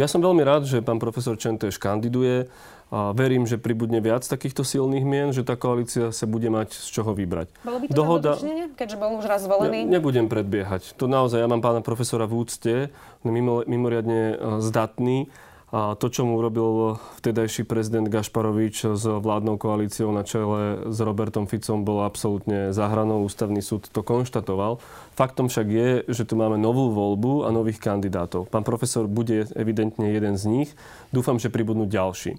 Ja 0.00 0.08
som 0.08 0.24
veľmi 0.24 0.40
rád, 0.40 0.64
že 0.64 0.80
pán 0.80 0.96
profesor 0.96 1.36
Čenteš 1.36 1.76
kandiduje. 1.76 2.48
A 2.90 3.14
verím, 3.14 3.46
že 3.46 3.54
pribudne 3.54 4.02
viac 4.02 4.26
takýchto 4.26 4.66
silných 4.66 5.06
mien, 5.06 5.30
že 5.30 5.46
tá 5.46 5.54
koalícia 5.54 6.10
sa 6.10 6.26
bude 6.26 6.50
mať 6.50 6.74
z 6.74 6.88
čoho 6.90 7.14
vybrať. 7.14 7.46
Bolo 7.62 7.78
by 7.78 7.86
to 7.86 7.94
Dohoda... 7.94 8.32
keďže 8.74 8.96
bol 8.98 9.14
už 9.14 9.30
raz 9.30 9.46
zvolený? 9.46 9.86
Ne, 9.86 10.00
nebudem 10.00 10.26
predbiehať. 10.26 10.98
To 10.98 11.06
naozaj, 11.06 11.38
ja 11.38 11.46
mám 11.46 11.62
pána 11.62 11.86
profesora 11.86 12.26
v 12.26 12.42
úcte, 12.42 12.90
mimo, 13.22 13.62
mimoriadne 13.62 14.22
e, 14.34 14.36
zdatný. 14.58 15.30
A 15.70 15.94
to, 15.94 16.10
čo 16.10 16.26
mu 16.26 16.34
urobil 16.34 16.98
vtedajší 17.22 17.62
prezident 17.62 18.10
Gašparovič 18.10 18.90
s 18.90 19.06
vládnou 19.06 19.54
koalíciou 19.54 20.10
na 20.10 20.26
čele 20.26 20.82
s 20.90 20.98
Robertom 20.98 21.46
Ficom, 21.46 21.86
bolo 21.86 22.02
absolútne 22.02 22.74
zahranou. 22.74 23.22
Ústavný 23.22 23.62
súd 23.62 23.86
to 23.86 24.02
konštatoval. 24.02 24.82
Faktom 25.14 25.46
však 25.46 25.66
je, 25.70 25.88
že 26.10 26.26
tu 26.26 26.34
máme 26.34 26.58
novú 26.58 26.90
voľbu 26.90 27.46
a 27.46 27.54
nových 27.54 27.78
kandidátov. 27.78 28.50
Pán 28.50 28.66
profesor 28.66 29.06
bude 29.06 29.46
evidentne 29.54 30.10
jeden 30.10 30.34
z 30.34 30.44
nich. 30.50 30.70
Dúfam, 31.14 31.38
že 31.38 31.54
pribudnú 31.54 31.86
ďalší. 31.86 32.34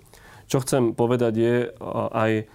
Čo 0.52 0.67
chcem 0.67 0.91
povedať 0.91 1.34
je 1.39 1.56
aj 2.12 2.52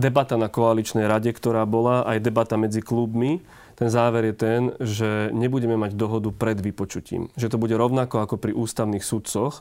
debata 0.00 0.40
na 0.40 0.48
koaličnej 0.48 1.04
rade, 1.04 1.36
ktorá 1.36 1.68
bola, 1.68 2.00
aj 2.08 2.24
debata 2.24 2.56
medzi 2.56 2.80
klubmi. 2.80 3.44
Ten 3.76 3.92
záver 3.92 4.32
je 4.32 4.34
ten, 4.40 4.60
že 4.80 5.28
nebudeme 5.36 5.76
mať 5.76 6.00
dohodu 6.00 6.32
pred 6.32 6.56
vypočutím. 6.56 7.28
Že 7.36 7.52
to 7.52 7.60
bude 7.60 7.76
rovnako 7.76 8.24
ako 8.24 8.40
pri 8.40 8.56
ústavných 8.56 9.04
sudcoch 9.04 9.60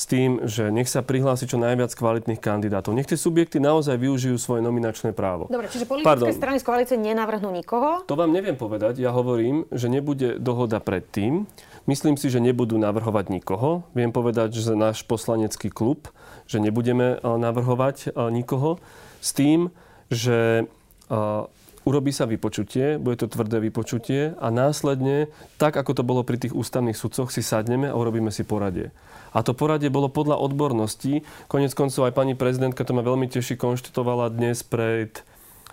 s 0.00 0.08
tým, 0.08 0.48
že 0.48 0.72
nech 0.72 0.88
sa 0.88 1.04
prihlási 1.04 1.44
čo 1.44 1.60
najviac 1.60 1.92
kvalitných 1.92 2.40
kandidátov. 2.40 2.96
Nech 2.96 3.04
tie 3.04 3.20
subjekty 3.20 3.60
naozaj 3.60 4.00
využijú 4.00 4.40
svoje 4.40 4.64
nominačné 4.64 5.12
právo. 5.12 5.52
Dobre, 5.52 5.68
čiže 5.68 5.84
politické 5.84 6.08
Pardon. 6.08 6.32
strany 6.32 6.56
z 6.56 6.64
koalície 6.64 6.96
nenavrhnú 6.96 7.52
nikoho? 7.52 8.08
To 8.08 8.16
vám 8.16 8.32
neviem 8.32 8.56
povedať. 8.56 8.96
Ja 8.96 9.12
hovorím, 9.12 9.68
že 9.68 9.92
nebude 9.92 10.40
dohoda 10.40 10.80
predtým. 10.80 11.44
Myslím 11.84 12.16
si, 12.16 12.32
že 12.32 12.40
nebudú 12.40 12.80
navrhovať 12.80 13.28
nikoho. 13.28 13.84
Viem 13.92 14.08
povedať, 14.08 14.56
že 14.56 14.72
náš 14.72 15.04
poslanecký 15.04 15.68
klub 15.68 16.08
že 16.50 16.58
nebudeme 16.58 17.14
eh, 17.14 17.20
navrhovať 17.22 18.10
eh, 18.10 18.10
nikoho 18.34 18.82
s 19.22 19.30
tým, 19.30 19.70
že 20.10 20.66
eh, 20.66 21.59
urobí 21.90 22.14
sa 22.14 22.30
vypočutie, 22.30 23.02
bude 23.02 23.18
to 23.18 23.26
tvrdé 23.26 23.58
vypočutie 23.58 24.38
a 24.38 24.48
následne, 24.54 25.26
tak 25.58 25.74
ako 25.74 25.98
to 25.98 26.02
bolo 26.06 26.22
pri 26.22 26.38
tých 26.38 26.54
ústavných 26.54 26.94
sudcoch, 26.94 27.34
si 27.34 27.42
sadneme 27.42 27.90
a 27.90 27.98
urobíme 27.98 28.30
si 28.30 28.46
poradie. 28.46 28.94
A 29.34 29.42
to 29.42 29.58
poradie 29.58 29.90
bolo 29.90 30.06
podľa 30.06 30.38
odborností. 30.38 31.26
Konec 31.50 31.74
koncov 31.74 32.06
aj 32.06 32.14
pani 32.14 32.38
prezidentka 32.38 32.86
to 32.86 32.94
ma 32.94 33.02
veľmi 33.02 33.26
teší, 33.26 33.58
konštitovala 33.58 34.30
dnes 34.30 34.62
pred 34.62 35.18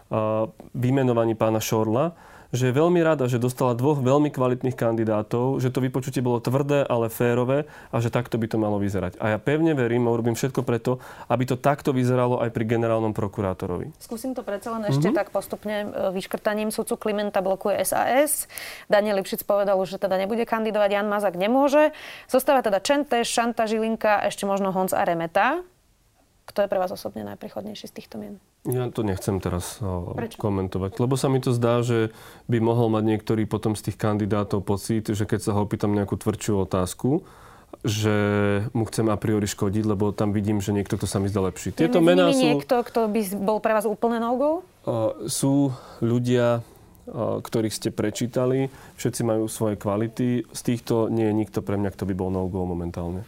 uh, 0.10 0.50
vymenovaní 0.74 1.38
pána 1.38 1.62
Šorla, 1.62 2.18
že 2.52 2.72
je 2.72 2.74
veľmi 2.74 3.00
rada, 3.04 3.28
že 3.28 3.42
dostala 3.42 3.76
dvoch 3.76 4.00
veľmi 4.00 4.32
kvalitných 4.32 4.78
kandidátov, 4.78 5.60
že 5.60 5.72
to 5.74 5.84
vypočutie 5.84 6.24
bolo 6.24 6.40
tvrdé, 6.40 6.88
ale 6.88 7.12
férové 7.12 7.68
a 7.92 7.98
že 8.00 8.14
takto 8.14 8.40
by 8.40 8.48
to 8.48 8.58
malo 8.60 8.80
vyzerať. 8.80 9.20
A 9.20 9.36
ja 9.36 9.38
pevne 9.40 9.76
verím 9.76 10.08
a 10.08 10.14
urobím 10.14 10.36
všetko 10.36 10.64
preto, 10.64 11.04
aby 11.28 11.44
to 11.44 11.60
takto 11.60 11.92
vyzeralo 11.92 12.40
aj 12.40 12.52
pri 12.52 12.64
generálnom 12.68 13.12
prokurátorovi. 13.12 13.92
Skúsim 14.00 14.32
to 14.32 14.44
predsa 14.44 14.72
len 14.76 14.88
ešte 14.88 15.12
mm-hmm. 15.12 15.18
tak 15.18 15.28
postupne 15.36 15.76
e, 15.88 16.12
vyškrtaním 16.16 16.72
sudcu 16.72 16.96
Klimenta 16.96 17.44
blokuje 17.44 17.80
SAS. 17.84 18.48
Daniel 18.88 19.20
Lipšic 19.20 19.44
povedal, 19.44 19.76
že 19.84 20.00
teda 20.00 20.16
nebude 20.16 20.48
kandidovať, 20.48 20.90
Jan 20.92 21.08
Mazak 21.08 21.36
nemôže. 21.36 21.92
Zostáva 22.32 22.64
teda 22.64 22.80
Čenteš, 22.80 23.28
Šanta 23.28 23.68
Žilinka, 23.68 24.24
ešte 24.28 24.48
možno 24.48 24.72
Honc 24.72 24.96
a 24.96 25.04
Remeta. 25.04 25.64
Kto 26.48 26.64
je 26.64 26.72
pre 26.72 26.80
vás 26.80 26.96
osobne 26.96 27.28
najprechodnejší 27.28 27.92
z 27.92 27.94
týchto 27.94 28.16
mien? 28.16 28.40
Ja 28.64 28.88
to 28.88 29.04
nechcem 29.04 29.44
teraz 29.44 29.84
Prečo? 29.84 30.40
komentovať, 30.40 30.96
lebo 31.04 31.20
sa 31.20 31.28
mi 31.28 31.44
to 31.44 31.52
zdá, 31.52 31.84
že 31.84 32.16
by 32.48 32.64
mohol 32.64 32.88
mať 32.88 33.04
niektorý 33.04 33.44
potom 33.44 33.76
z 33.76 33.92
tých 33.92 34.00
kandidátov 34.00 34.64
pocit, 34.64 35.12
že 35.12 35.28
keď 35.28 35.40
sa 35.44 35.52
ho 35.52 35.68
opýtam 35.68 35.92
nejakú 35.92 36.16
tvrdšiu 36.16 36.64
otázku, 36.64 37.28
že 37.84 38.16
mu 38.72 38.88
chcem 38.88 39.12
a 39.12 39.20
priori 39.20 39.44
škodiť, 39.44 39.84
lebo 39.84 40.16
tam 40.16 40.32
vidím, 40.32 40.64
že 40.64 40.72
niekto, 40.72 40.96
kto 40.96 41.04
sa 41.04 41.20
mi 41.20 41.28
zdá 41.28 41.44
lepší. 41.44 41.76
Je 41.76 41.84
Tieto 41.84 42.00
mená 42.00 42.32
sú... 42.32 42.40
niekto, 42.40 42.80
kto 42.80 43.12
by 43.12 43.22
bol 43.44 43.60
pre 43.60 43.76
vás 43.76 43.84
úplne 43.84 44.24
no-go? 44.24 44.64
sú 45.28 45.76
ľudia, 46.00 46.64
ktorých 47.44 47.76
ste 47.76 47.92
prečítali, 47.92 48.72
všetci 48.96 49.22
majú 49.28 49.52
svoje 49.52 49.76
kvality. 49.76 50.48
Z 50.52 50.62
týchto 50.64 51.12
nie 51.12 51.28
je 51.28 51.36
nikto 51.36 51.60
pre 51.60 51.76
mňa, 51.76 51.92
kto 51.92 52.08
by 52.08 52.14
bol 52.16 52.32
no-go 52.32 52.64
momentálne. 52.64 53.28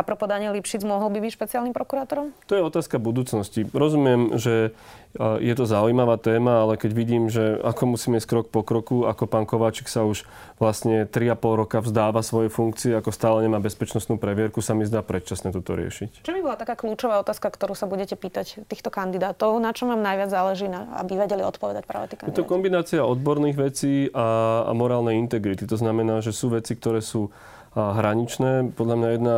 A 0.00 0.02
propos 0.02 0.32
Daniel 0.32 0.56
Lipšic, 0.56 0.80
mohol 0.88 1.12
by 1.12 1.20
byť 1.20 1.32
špeciálnym 1.36 1.76
prokurátorom? 1.76 2.32
To 2.48 2.56
je 2.56 2.64
otázka 2.64 2.96
budúcnosti. 2.96 3.68
Rozumiem, 3.68 4.40
že 4.40 4.72
je 5.20 5.52
to 5.52 5.68
zaujímavá 5.68 6.16
téma, 6.16 6.64
ale 6.64 6.80
keď 6.80 6.90
vidím, 6.96 7.28
že 7.28 7.60
ako 7.60 7.98
musíme 7.98 8.16
ísť 8.16 8.24
krok 8.24 8.46
po 8.48 8.64
kroku, 8.64 9.04
ako 9.04 9.28
pán 9.28 9.44
Kováčik 9.44 9.92
sa 9.92 10.08
už 10.08 10.24
vlastne 10.56 11.04
3,5 11.04 11.36
roka 11.60 11.84
vzdáva 11.84 12.24
svoje 12.24 12.48
funkcie, 12.48 12.96
ako 12.96 13.12
stále 13.12 13.44
nemá 13.44 13.60
bezpečnostnú 13.60 14.16
previerku, 14.16 14.64
sa 14.64 14.72
mi 14.72 14.88
zdá 14.88 15.04
predčasné 15.04 15.52
toto 15.52 15.76
riešiť. 15.76 16.24
Čo 16.24 16.32
by 16.32 16.40
bola 16.40 16.56
taká 16.56 16.80
kľúčová 16.80 17.20
otázka, 17.20 17.52
ktorú 17.52 17.76
sa 17.76 17.84
budete 17.84 18.16
pýtať 18.16 18.64
týchto 18.72 18.88
kandidátov? 18.88 19.60
Na 19.60 19.76
čom 19.76 19.92
vám 19.92 20.00
najviac 20.00 20.32
záleží, 20.32 20.64
aby 20.96 21.12
vedeli 21.12 21.44
odpovedať 21.44 21.84
práve 21.84 22.08
tí 22.08 22.16
kandidáti? 22.16 22.40
Je 22.40 22.40
to 22.40 22.48
kombinácia 22.48 23.04
odborných 23.04 23.56
vecí 23.60 24.08
a, 24.16 24.64
a 24.64 24.72
morálnej 24.72 25.20
integrity. 25.20 25.68
To 25.68 25.76
znamená, 25.76 26.24
že 26.24 26.32
sú 26.32 26.48
veci, 26.56 26.72
ktoré 26.72 27.04
sú 27.04 27.28
hraničné. 27.74 28.74
Podľa 28.74 28.96
mňa 28.96 29.08
jedna 29.18 29.36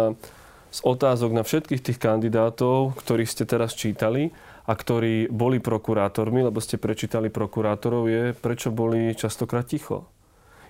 z 0.72 0.80
otázok 0.80 1.36
na 1.36 1.44
všetkých 1.44 1.84
tých 1.84 1.98
kandidátov, 2.00 2.96
ktorých 2.96 3.28
ste 3.28 3.44
teraz 3.44 3.76
čítali 3.76 4.32
a 4.64 4.72
ktorí 4.72 5.28
boli 5.28 5.60
prokurátormi, 5.60 6.48
lebo 6.48 6.64
ste 6.64 6.80
prečítali 6.80 7.28
prokurátorov, 7.28 8.08
je, 8.08 8.22
prečo 8.32 8.72
boli 8.72 9.12
častokrát 9.12 9.68
ticho. 9.68 10.08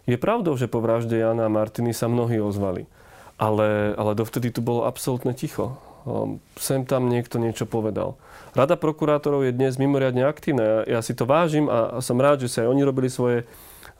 Je 0.02 0.18
pravdou, 0.18 0.58
že 0.58 0.66
po 0.66 0.82
vražde 0.82 1.22
Jana 1.22 1.46
a 1.46 1.54
Martiny 1.54 1.94
sa 1.94 2.10
mnohí 2.10 2.42
ozvali. 2.42 2.90
Ale, 3.38 3.94
ale 3.94 4.18
dovtedy 4.18 4.50
tu 4.50 4.58
bolo 4.58 4.82
absolútne 4.82 5.30
ticho. 5.38 5.78
Ehm, 6.02 6.42
sem 6.58 6.82
tam 6.82 7.06
niekto 7.06 7.38
niečo 7.38 7.70
povedal. 7.70 8.18
Rada 8.58 8.74
prokurátorov 8.74 9.46
je 9.46 9.54
dnes 9.54 9.78
mimoriadne 9.78 10.26
aktívna. 10.26 10.62
Ja, 10.62 10.98
ja 10.98 11.00
si 11.00 11.14
to 11.14 11.22
vážim 11.22 11.70
a 11.70 12.02
som 12.02 12.18
rád, 12.18 12.42
že 12.42 12.50
sa 12.50 12.66
aj 12.66 12.74
oni 12.74 12.82
robili 12.82 13.06
svoje 13.06 13.46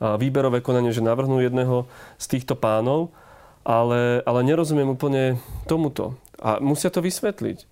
výberové 0.03 0.59
konanie, 0.59 0.91
že 0.91 1.05
navrhnú 1.05 1.39
jedného 1.39 1.87
z 2.19 2.27
týchto 2.27 2.59
pánov 2.59 3.15
ale, 3.63 4.23
ale 4.27 4.41
nerozumiem 4.43 4.91
úplne 4.91 5.39
tomuto. 5.71 6.19
A 6.43 6.59
musia 6.59 6.91
to 6.91 7.03
vysvetliť. 7.03 7.71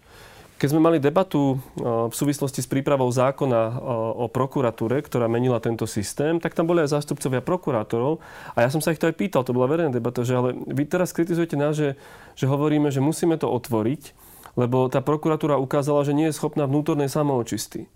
Keď 0.60 0.76
sme 0.76 0.84
mali 0.84 1.00
debatu 1.00 1.56
v 1.80 2.12
súvislosti 2.12 2.60
s 2.60 2.68
prípravou 2.68 3.08
zákona 3.08 3.80
o 4.12 4.28
prokuratúre, 4.28 5.00
ktorá 5.00 5.24
menila 5.24 5.56
tento 5.56 5.88
systém, 5.88 6.36
tak 6.36 6.52
tam 6.52 6.68
boli 6.68 6.84
aj 6.84 7.00
zástupcovia 7.00 7.40
prokurátorov. 7.40 8.20
A 8.52 8.60
ja 8.60 8.68
som 8.68 8.84
sa 8.84 8.92
ich 8.92 9.00
to 9.00 9.08
aj 9.08 9.16
pýtal, 9.16 9.40
to 9.40 9.56
bola 9.56 9.72
verejná 9.72 9.88
debata, 9.88 10.20
že 10.20 10.36
ale 10.36 10.52
vy 10.52 10.84
teraz 10.84 11.16
kritizujete 11.16 11.56
nás, 11.56 11.80
že, 11.80 11.96
že 12.36 12.44
hovoríme, 12.44 12.92
že 12.92 13.00
musíme 13.00 13.40
to 13.40 13.48
otvoriť, 13.48 14.12
lebo 14.60 14.92
tá 14.92 15.00
prokuratúra 15.00 15.56
ukázala, 15.56 16.04
že 16.04 16.12
nie 16.12 16.28
je 16.28 16.36
schopná 16.36 16.68
vnútornej 16.68 17.08
samoočisty. 17.08 17.88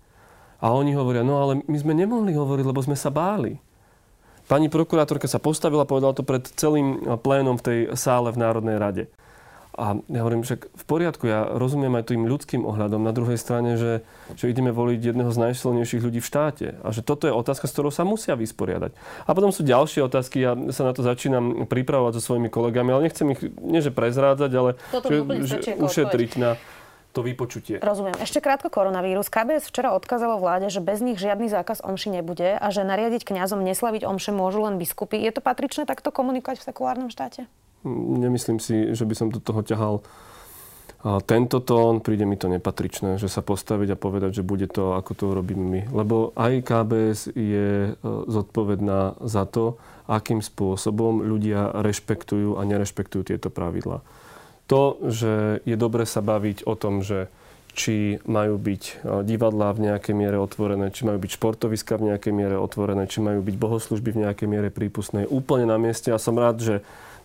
A 0.57 0.73
oni 0.73 0.97
hovoria, 0.97 1.21
no 1.21 1.37
ale 1.37 1.61
my 1.69 1.77
sme 1.77 1.93
nemohli 1.93 2.33
hovoriť, 2.33 2.65
lebo 2.65 2.81
sme 2.81 2.97
sa 2.97 3.13
báli. 3.13 3.61
Pani 4.45 4.69
prokurátorka 4.69 5.25
sa 5.25 5.41
postavila, 5.41 5.89
povedala 5.89 6.13
to 6.13 6.21
pred 6.21 6.45
celým 6.53 7.01
plénom 7.21 7.57
v 7.57 7.65
tej 7.65 7.79
sále 7.97 8.29
v 8.29 8.41
Národnej 8.41 8.77
rade. 8.77 9.03
A 9.75 9.99
ja 10.07 10.23
hovorím, 10.23 10.47
že 10.47 10.55
v 10.55 10.83
poriadku, 10.87 11.27
ja 11.27 11.51
rozumiem 11.51 11.91
aj 11.99 12.15
tým 12.15 12.23
ľudským 12.23 12.63
ohľadom. 12.63 13.03
Na 13.03 13.11
druhej 13.11 13.35
strane, 13.35 13.75
že, 13.75 14.07
že 14.39 14.47
ideme 14.47 14.71
voliť 14.71 15.11
jedného 15.11 15.27
z 15.35 15.51
najsilnejších 15.51 15.99
ľudí 15.99 16.23
v 16.23 16.29
štáte. 16.31 16.67
A 16.79 16.95
že 16.95 17.03
toto 17.03 17.27
je 17.27 17.35
otázka, 17.35 17.67
s 17.67 17.75
ktorou 17.75 17.91
sa 17.91 18.07
musia 18.07 18.39
vysporiadať. 18.39 18.95
A 19.27 19.29
potom 19.35 19.51
sú 19.51 19.67
ďalšie 19.67 20.07
otázky. 20.07 20.47
Ja 20.47 20.55
sa 20.71 20.87
na 20.87 20.95
to 20.95 21.03
začínam 21.03 21.67
pripravovať 21.67 22.15
so 22.15 22.21
svojimi 22.23 22.47
kolegami, 22.47 22.95
ale 22.95 23.11
nechcem 23.11 23.27
ich, 23.35 23.43
nie 23.59 23.83
že 23.83 23.91
prezrádzať, 23.91 24.51
ale 24.55 24.79
že, 25.43 25.59
že 25.59 25.75
ušetriť 25.75 26.31
na, 26.39 26.55
to 27.15 27.23
vypočutie. 27.23 27.79
Rozumiem. 27.79 28.19
Ešte 28.19 28.43
krátko 28.43 28.67
koronavírus. 28.67 29.31
KBS 29.31 29.71
včera 29.71 29.95
odkázalo 29.95 30.35
vláde, 30.35 30.67
že 30.67 30.83
bez 30.83 30.99
nich 30.99 31.15
žiadny 31.15 31.47
zákaz 31.47 31.79
omši 31.79 32.19
nebude 32.19 32.59
a 32.59 32.67
že 32.75 32.83
nariadiť 32.83 33.23
kňazom 33.23 33.63
neslaviť 33.63 34.03
omše 34.03 34.35
môžu 34.35 34.67
len 34.67 34.75
biskupy. 34.75 35.23
Je 35.23 35.31
to 35.31 35.39
patričné 35.39 35.87
takto 35.87 36.11
komunikovať 36.11 36.59
v 36.59 36.67
sekulárnom 36.67 37.07
štáte? 37.07 37.47
Nemyslím 37.87 38.59
si, 38.59 38.91
že 38.91 39.07
by 39.07 39.15
som 39.15 39.27
do 39.31 39.39
toho 39.39 39.63
ťahal 39.63 40.03
tento 41.29 41.61
tón, 41.61 42.01
príde 42.01 42.25
mi 42.25 42.33
to 42.33 42.49
nepatričné, 42.49 43.21
že 43.21 43.29
sa 43.29 43.45
postaviť 43.45 43.93
a 43.93 44.01
povedať, 44.01 44.41
že 44.41 44.43
bude 44.43 44.65
to, 44.65 44.97
ako 44.97 45.11
to 45.13 45.23
urobíme 45.37 45.61
my. 45.61 45.81
Lebo 45.93 46.33
aj 46.33 46.65
KBS 46.65 47.29
je 47.29 47.93
e, 47.93 48.01
zodpovedná 48.25 49.21
za 49.21 49.45
to, 49.45 49.77
akým 50.09 50.41
spôsobom 50.41 51.21
ľudia 51.21 51.77
rešpektujú 51.77 52.57
a 52.57 52.65
nerešpektujú 52.65 53.21
tieto 53.21 53.53
pravidlá 53.53 54.01
to, 54.65 54.97
že 55.09 55.61
je 55.63 55.75
dobre 55.77 56.09
sa 56.09 56.25
baviť 56.25 56.65
o 56.65 56.73
tom, 56.73 57.05
že 57.05 57.29
či 57.75 58.23
majú 58.23 58.55
byť 58.55 58.83
e, 58.87 58.93
divadlá 59.27 59.75
v 59.75 59.91
nejakej 59.91 60.15
miere 60.15 60.39
otvorené, 60.39 60.89
či 60.95 61.03
majú 61.03 61.19
byť 61.19 61.31
športoviska 61.35 61.99
v 61.99 62.15
nejakej 62.15 62.33
miere 62.33 62.55
otvorené, 62.55 63.03
či 63.05 63.19
majú 63.19 63.43
byť 63.43 63.55
bohoslužby 63.59 64.09
v 64.15 64.21
nejakej 64.25 64.47
miere 64.47 64.69
prípustné. 64.71 65.27
Úplne 65.27 65.67
na 65.67 65.75
mieste 65.75 66.09
a 66.09 66.17
som 66.17 66.39
rád, 66.39 66.63
že 66.63 66.75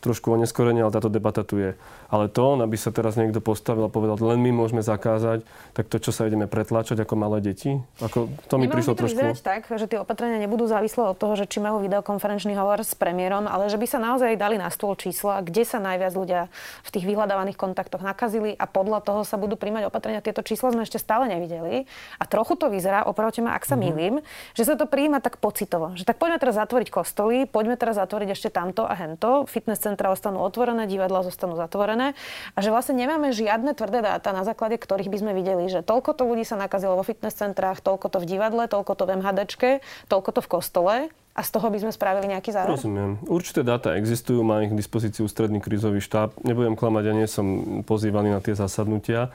trošku 0.00 0.32
oneskorene, 0.32 0.80
ale 0.80 0.92
táto 0.92 1.12
debata 1.12 1.44
tu 1.44 1.60
je. 1.60 1.76
Ale 2.10 2.26
to, 2.26 2.58
aby 2.58 2.74
sa 2.74 2.90
teraz 2.90 3.14
niekto 3.14 3.38
postavil 3.38 3.86
a 3.86 3.90
povedal, 3.92 4.18
len 4.18 4.40
my 4.42 4.50
môžeme 4.50 4.80
zakázať, 4.82 5.44
tak 5.76 5.86
to, 5.86 6.02
čo 6.02 6.10
sa 6.10 6.26
ideme 6.26 6.50
pretláčať 6.50 6.98
ako 7.04 7.14
malé 7.14 7.38
deti, 7.44 7.78
ako 8.02 8.32
to 8.48 8.54
mi 8.58 8.66
prišlo 8.66 8.96
to 8.96 9.06
trošku... 9.06 9.22
tak, 9.44 9.68
že 9.70 9.86
tie 9.86 10.00
opatrenia 10.02 10.40
nebudú 10.42 10.66
závislé 10.66 11.12
od 11.12 11.16
toho, 11.20 11.38
že 11.38 11.46
či 11.46 11.62
majú 11.62 11.84
videokonferenčný 11.84 12.56
hovor 12.56 12.82
s 12.82 12.96
premiérom, 12.96 13.46
ale 13.46 13.70
že 13.70 13.78
by 13.78 13.86
sa 13.86 13.98
naozaj 14.02 14.34
dali 14.40 14.56
na 14.58 14.72
stôl 14.72 14.96
čísla, 14.96 15.44
kde 15.44 15.62
sa 15.62 15.78
najviac 15.78 16.12
ľudia 16.16 16.40
v 16.82 16.90
tých 16.90 17.04
vyhľadávaných 17.06 17.60
kontaktoch 17.60 18.02
nakazili 18.02 18.56
a 18.56 18.64
podľa 18.66 19.04
toho 19.04 19.20
sa 19.22 19.36
budú 19.36 19.54
príjmať 19.60 19.86
opatrenia. 19.86 20.24
Tieto 20.24 20.40
čísla 20.40 20.72
sme 20.72 20.82
ešte 20.82 20.96
stále 20.96 21.28
nevideli 21.28 21.84
a 22.16 22.24
trochu 22.24 22.56
to 22.56 22.72
vyzerá, 22.72 23.04
opravte 23.04 23.44
ma, 23.44 23.54
ak 23.54 23.68
sa 23.68 23.76
mm-hmm. 23.76 23.84
milím, 23.84 24.14
že 24.56 24.64
sa 24.64 24.74
to 24.74 24.88
príjma 24.88 25.20
tak 25.20 25.36
pocitovo. 25.38 25.92
Že 25.94 26.08
tak 26.08 26.16
poďme 26.16 26.40
teraz 26.40 26.56
zatvoriť 26.56 26.88
kostoly, 26.88 27.44
poďme 27.44 27.76
teraz 27.76 28.00
zatvoriť 28.00 28.28
ešte 28.32 28.48
tamto 28.48 28.88
a 28.88 28.94
hento, 28.96 29.44
fitness 29.44 29.82
centra 29.90 30.14
ostanú 30.14 30.38
otvorené, 30.46 30.86
divadla 30.86 31.26
zostanú 31.26 31.58
zatvorené 31.58 32.14
a 32.54 32.58
že 32.62 32.70
vlastne 32.70 32.94
nemáme 32.94 33.34
žiadne 33.34 33.74
tvrdé 33.74 34.06
dáta, 34.06 34.30
na 34.30 34.46
základe 34.46 34.78
ktorých 34.78 35.10
by 35.10 35.18
sme 35.18 35.32
videli, 35.34 35.66
že 35.66 35.82
toľko 35.82 36.14
to 36.14 36.22
ľudí 36.22 36.46
sa 36.46 36.54
nakazilo 36.54 36.94
vo 36.94 37.02
fitness 37.02 37.34
centrách, 37.34 37.82
toľko 37.82 38.06
to 38.06 38.18
v 38.22 38.28
divadle, 38.30 38.62
toľko 38.70 38.92
to 38.94 39.02
v 39.04 39.10
MHDčke, 39.18 39.70
toľko 40.06 40.30
to 40.38 40.40
v 40.40 40.48
kostole 40.48 40.94
a 41.34 41.40
z 41.46 41.50
toho 41.50 41.66
by 41.70 41.78
sme 41.82 41.92
spravili 41.94 42.26
nejaký 42.30 42.50
záver? 42.54 42.74
Rozumiem. 42.74 43.22
Určité 43.26 43.66
dáta 43.66 43.94
existujú, 43.98 44.42
má 44.42 44.62
ich 44.66 44.70
k 44.70 44.78
dispozícii 44.78 45.22
ústredný 45.22 45.62
krízový 45.62 46.02
štáb. 46.02 46.34
Nebudem 46.42 46.74
klamať, 46.74 47.04
ja 47.06 47.14
nie 47.14 47.28
som 47.30 47.46
pozývaný 47.86 48.34
na 48.34 48.42
tie 48.42 48.54
zasadnutia, 48.54 49.30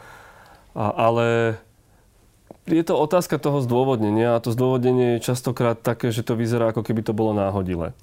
a, 0.75 0.85
ale 0.91 1.57
je 2.67 2.83
to 2.83 2.99
otázka 2.99 3.39
toho 3.39 3.63
zdôvodnenia 3.63 4.35
a 4.35 4.43
to 4.43 4.51
zdôvodnenie 4.51 5.17
je 5.17 5.31
častokrát 5.31 5.79
také, 5.79 6.11
že 6.11 6.25
to 6.25 6.35
vyzerá, 6.35 6.75
ako 6.75 6.83
keby 6.83 7.05
to 7.05 7.13
bolo 7.15 7.31
náhodile. 7.31 7.95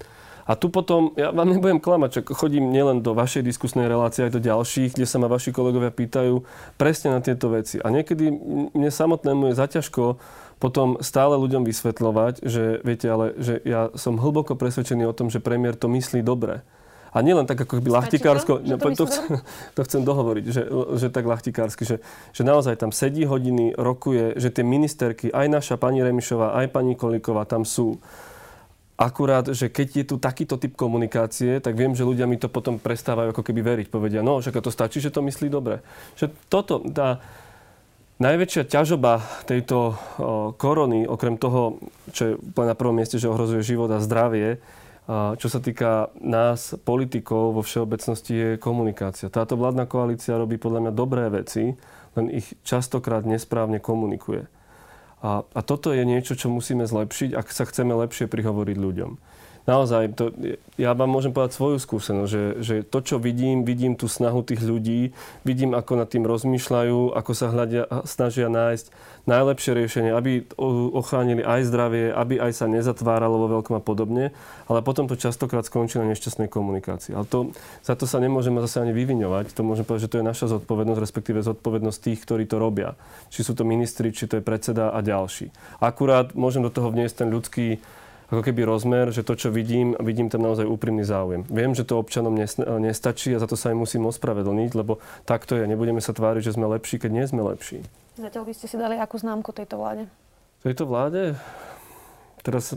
A 0.42 0.58
tu 0.58 0.68
potom, 0.68 1.14
ja 1.14 1.30
vám 1.30 1.54
nebudem 1.54 1.78
klamať, 1.78 2.10
že 2.10 2.20
chodím 2.34 2.74
nielen 2.74 2.98
do 2.98 3.14
vašej 3.14 3.46
diskusnej 3.46 3.86
relácie, 3.86 4.26
aj 4.26 4.34
do 4.34 4.42
ďalších, 4.42 4.98
kde 4.98 5.06
sa 5.06 5.22
ma 5.22 5.30
vaši 5.30 5.54
kolegovia 5.54 5.94
pýtajú 5.94 6.42
presne 6.74 7.14
na 7.14 7.22
tieto 7.22 7.46
veci. 7.54 7.78
A 7.78 7.94
niekedy 7.94 8.30
mne 8.74 8.90
samotnému 8.90 9.50
je 9.52 9.58
zaťažko 9.58 10.18
potom 10.62 10.98
stále 11.02 11.34
ľuďom 11.38 11.66
vysvetľovať, 11.66 12.46
že 12.46 12.78
viete, 12.86 13.06
ale 13.10 13.34
že 13.38 13.58
ja 13.66 13.90
som 13.98 14.18
hlboko 14.18 14.54
presvedčený 14.54 15.06
o 15.10 15.14
tom, 15.14 15.26
že 15.26 15.42
premiér 15.42 15.74
to 15.74 15.90
myslí 15.90 16.22
dobre. 16.22 16.62
A 17.12 17.20
nielen 17.20 17.44
tak 17.44 17.60
ako 17.60 17.84
by 17.84 17.92
lachtikársko, 17.92 18.64
to, 18.64 18.88
to, 18.96 19.04
chcem, 19.04 19.24
to 19.76 19.80
chcem 19.84 20.02
dohovoriť, 20.06 20.44
že, 20.48 20.62
že 20.96 21.08
tak 21.12 21.28
lachtikársky, 21.28 21.84
že, 21.84 21.96
že 22.32 22.42
naozaj 22.42 22.80
tam 22.80 22.94
sedí 22.94 23.28
hodiny, 23.28 23.76
rokuje, 23.76 24.38
že 24.40 24.48
tie 24.48 24.64
ministerky, 24.64 25.28
aj 25.28 25.46
naša 25.50 25.76
pani 25.76 26.00
Remišová, 26.00 26.56
aj 26.56 26.72
pani 26.72 26.96
Kolíková 26.96 27.44
tam 27.44 27.68
sú 27.68 28.00
Akurát, 28.92 29.48
že 29.50 29.72
keď 29.72 29.88
je 29.98 30.04
tu 30.04 30.16
takýto 30.20 30.60
typ 30.60 30.76
komunikácie, 30.76 31.58
tak 31.58 31.74
viem, 31.74 31.96
že 31.96 32.06
ľudia 32.06 32.28
mi 32.28 32.38
to 32.38 32.46
potom 32.46 32.76
prestávajú 32.78 33.32
ako 33.34 33.42
keby 33.42 33.60
veriť. 33.64 33.86
Povedia, 33.88 34.20
no, 34.20 34.38
však 34.38 34.62
to 34.62 34.70
stačí, 34.70 35.00
že 35.02 35.10
to 35.10 35.24
myslí 35.24 35.48
dobre. 35.48 35.80
Že 36.14 36.30
toto, 36.46 36.84
tá 36.92 37.18
najväčšia 38.22 38.68
ťažoba 38.70 39.24
tejto 39.48 39.98
korony, 40.60 41.08
okrem 41.08 41.34
toho, 41.40 41.82
čo 42.14 42.22
je 42.22 42.32
na 42.54 42.76
prvom 42.78 42.94
mieste, 42.94 43.18
že 43.18 43.32
ohrozuje 43.32 43.66
život 43.66 43.90
a 43.90 43.98
zdravie, 43.98 44.62
čo 45.10 45.48
sa 45.50 45.58
týka 45.58 46.14
nás, 46.22 46.78
politikov 46.86 47.58
vo 47.58 47.62
všeobecnosti, 47.66 48.32
je 48.32 48.50
komunikácia. 48.62 49.32
Táto 49.32 49.58
vládna 49.58 49.90
koalícia 49.90 50.38
robí 50.38 50.62
podľa 50.62 50.86
mňa 50.86 50.92
dobré 50.94 51.26
veci, 51.26 51.74
len 52.14 52.26
ich 52.30 52.54
častokrát 52.62 53.26
nesprávne 53.26 53.82
komunikuje. 53.82 54.46
A, 55.22 55.46
a 55.46 55.60
toto 55.62 55.94
je 55.94 56.02
niečo, 56.02 56.34
čo 56.34 56.50
musíme 56.50 56.82
zlepšiť, 56.82 57.38
ak 57.38 57.46
sa 57.54 57.62
chceme 57.64 57.94
lepšie 57.94 58.26
prihovoriť 58.26 58.76
ľuďom 58.76 59.12
naozaj, 59.68 60.14
to, 60.18 60.34
ja 60.80 60.96
vám 60.96 61.10
môžem 61.10 61.30
povedať 61.30 61.54
svoju 61.54 61.78
skúsenosť, 61.78 62.30
že, 62.30 62.44
že 62.62 62.74
to, 62.82 62.98
čo 63.04 63.16
vidím, 63.22 63.62
vidím 63.62 63.94
tú 63.94 64.10
snahu 64.10 64.42
tých 64.42 64.62
ľudí, 64.64 65.14
vidím, 65.46 65.76
ako 65.76 66.02
nad 66.02 66.08
tým 66.08 66.26
rozmýšľajú, 66.26 67.14
ako 67.14 67.32
sa 67.36 67.52
hľadia, 67.52 67.86
snažia 68.02 68.48
nájsť 68.48 69.12
najlepšie 69.22 69.72
riešenie, 69.78 70.10
aby 70.10 70.50
ochránili 70.98 71.46
aj 71.46 71.70
zdravie, 71.70 72.10
aby 72.10 72.42
aj 72.42 72.52
sa 72.58 72.66
nezatváralo 72.66 73.38
vo 73.46 73.48
veľkom 73.58 73.78
a 73.78 73.82
podobne, 73.82 74.34
ale 74.66 74.82
potom 74.82 75.06
to 75.06 75.14
častokrát 75.14 75.62
skončí 75.62 76.02
na 76.02 76.10
nešťastnej 76.10 76.50
komunikácii. 76.50 77.14
Ale 77.14 77.26
to, 77.30 77.54
za 77.86 77.94
to 77.94 78.10
sa 78.10 78.18
nemôžeme 78.18 78.58
zase 78.66 78.82
ani 78.82 78.90
vyviňovať. 78.90 79.54
To 79.54 79.62
môžem 79.62 79.86
povedať, 79.86 80.10
že 80.10 80.12
to 80.12 80.18
je 80.18 80.26
naša 80.26 80.46
zodpovednosť, 80.58 80.98
respektíve 80.98 81.38
zodpovednosť 81.38 81.98
tých, 82.02 82.20
ktorí 82.26 82.44
to 82.50 82.58
robia. 82.58 82.98
Či 83.30 83.46
sú 83.46 83.52
to 83.54 83.62
ministri, 83.62 84.10
či 84.10 84.26
to 84.26 84.42
je 84.42 84.44
predseda 84.44 84.90
a 84.90 84.98
ďalší. 84.98 85.54
Akurát 85.78 86.34
môžem 86.34 86.66
do 86.66 86.74
toho 86.74 86.90
vniesť 86.90 87.22
ten 87.22 87.30
ľudský 87.30 87.78
ako 88.32 88.40
keby 88.40 88.64
rozmer, 88.64 89.12
že 89.12 89.20
to, 89.20 89.36
čo 89.36 89.52
vidím, 89.52 89.92
vidím 90.00 90.32
tam 90.32 90.40
naozaj 90.40 90.64
úprimný 90.64 91.04
záujem. 91.04 91.44
Viem, 91.52 91.76
že 91.76 91.84
to 91.84 92.00
občanom 92.00 92.32
nestačí 92.80 93.36
a 93.36 93.38
za 93.38 93.44
to 93.44 93.60
sa 93.60 93.76
im 93.76 93.84
musím 93.84 94.08
ospravedlniť, 94.08 94.72
lebo 94.72 95.04
takto 95.28 95.52
je. 95.52 95.68
Nebudeme 95.68 96.00
sa 96.00 96.16
tváriť, 96.16 96.48
že 96.48 96.56
sme 96.56 96.64
lepší, 96.72 96.96
keď 96.96 97.10
nie 97.12 97.28
sme 97.28 97.44
lepší. 97.44 97.84
Zatiaľ 98.16 98.48
by 98.48 98.52
ste 98.56 98.66
si 98.72 98.76
dali 98.80 98.96
akú 98.96 99.20
známku 99.20 99.52
tejto 99.52 99.76
vláde? 99.76 100.08
Tejto 100.64 100.88
vláde? 100.88 101.36
Teraz 102.40 102.72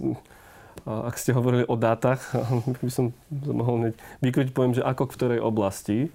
ak 0.84 1.16
ste 1.16 1.32
hovorili 1.32 1.64
o 1.66 1.80
dátach, 1.80 2.20
by 2.84 2.92
som 2.92 3.16
mohol 3.32 3.96
vykryť, 4.20 4.52
poviem, 4.52 4.76
že 4.76 4.84
ako 4.84 5.08
v 5.08 5.14
ktorej 5.16 5.40
oblasti. 5.40 6.12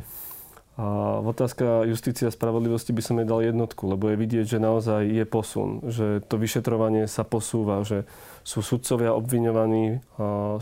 A 0.78 1.18
otázka 1.20 1.84
justícia 1.84 2.30
a 2.30 2.34
spravodlivosti 2.34 2.94
by 2.94 3.02
som 3.04 3.18
jej 3.20 3.28
dal 3.28 3.44
jednotku, 3.44 3.90
lebo 3.90 4.08
je 4.08 4.16
vidieť, 4.16 4.46
že 4.56 4.62
naozaj 4.62 5.02
je 5.12 5.24
posun, 5.28 5.84
že 5.90 6.24
to 6.24 6.40
vyšetrovanie 6.40 7.04
sa 7.04 7.26
posúva, 7.26 7.84
že 7.84 8.08
sú 8.46 8.64
sudcovia 8.64 9.12
obviňovaní, 9.12 10.00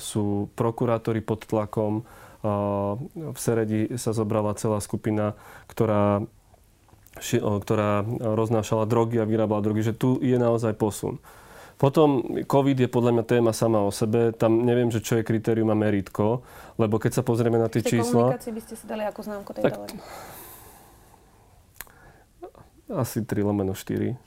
sú 0.02 0.50
prokurátori 0.58 1.22
pod 1.22 1.46
tlakom. 1.46 2.02
V 3.14 3.38
Seredi 3.38 3.94
sa 3.94 4.10
zobrala 4.10 4.58
celá 4.58 4.82
skupina, 4.82 5.38
ktorá, 5.70 6.26
ktorá 7.38 8.02
roznášala 8.18 8.90
drogy 8.90 9.22
a 9.22 9.28
vyrábala 9.28 9.62
drogy, 9.62 9.86
že 9.86 9.94
tu 9.94 10.18
je 10.18 10.34
naozaj 10.34 10.74
posun. 10.74 11.22
Potom 11.78 12.26
COVID 12.42 12.74
je 12.74 12.88
podľa 12.90 13.14
mňa 13.14 13.24
téma 13.24 13.54
sama 13.54 13.86
o 13.86 13.94
sebe. 13.94 14.34
Tam 14.34 14.66
neviem, 14.66 14.90
že 14.90 14.98
čo 14.98 15.14
je 15.14 15.22
kritérium 15.22 15.70
a 15.70 15.78
meritko, 15.78 16.42
lebo 16.74 16.98
keď 16.98 17.18
sa 17.18 17.22
pozrieme 17.22 17.54
na 17.54 17.70
tie 17.70 17.86
čísla... 17.86 18.34
komunikácii 18.34 18.50
by 18.50 18.62
ste 18.66 18.74
si 18.74 18.84
dali 18.90 19.06
ako 19.06 19.20
známku 19.22 19.50
tej 19.54 19.62
tak, 19.62 19.94
Asi 22.90 23.22
3 23.22 23.46
lomeno 23.46 23.78
4. 23.78 24.18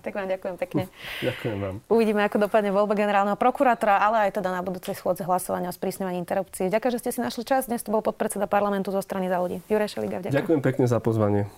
Tak 0.00 0.12
vám 0.16 0.28
ďakujem 0.28 0.56
pekne. 0.60 0.82
Ďakujem 1.24 1.58
vám. 1.60 1.76
Uvidíme, 1.88 2.20
ako 2.24 2.48
dopadne 2.48 2.72
voľba 2.72 2.92
generálneho 2.92 3.36
prokurátora, 3.40 4.00
ale 4.00 4.28
aj 4.28 4.40
teda 4.40 4.52
na 4.52 4.60
budúcej 4.60 4.92
schôdze 4.92 5.24
hlasovania 5.24 5.72
o 5.72 5.74
sprísňovaní 5.76 6.20
interrupcií. 6.20 6.68
Ďakujem, 6.68 6.92
že 6.92 7.00
ste 7.04 7.10
si 7.16 7.20
našli 7.24 7.44
čas. 7.44 7.68
Dnes 7.68 7.84
to 7.84 7.92
bol 7.92 8.04
podpredseda 8.04 8.44
parlamentu 8.44 8.92
zo 8.92 9.00
strany 9.00 9.32
za 9.32 9.40
ľudí. 9.40 9.64
Juraj 9.68 9.92
Šeliga, 9.92 10.20
ďakujem. 10.20 10.40
Ďakujem 10.40 10.60
pekne 10.64 10.84
za 10.88 11.00
pozvanie. 11.00 11.48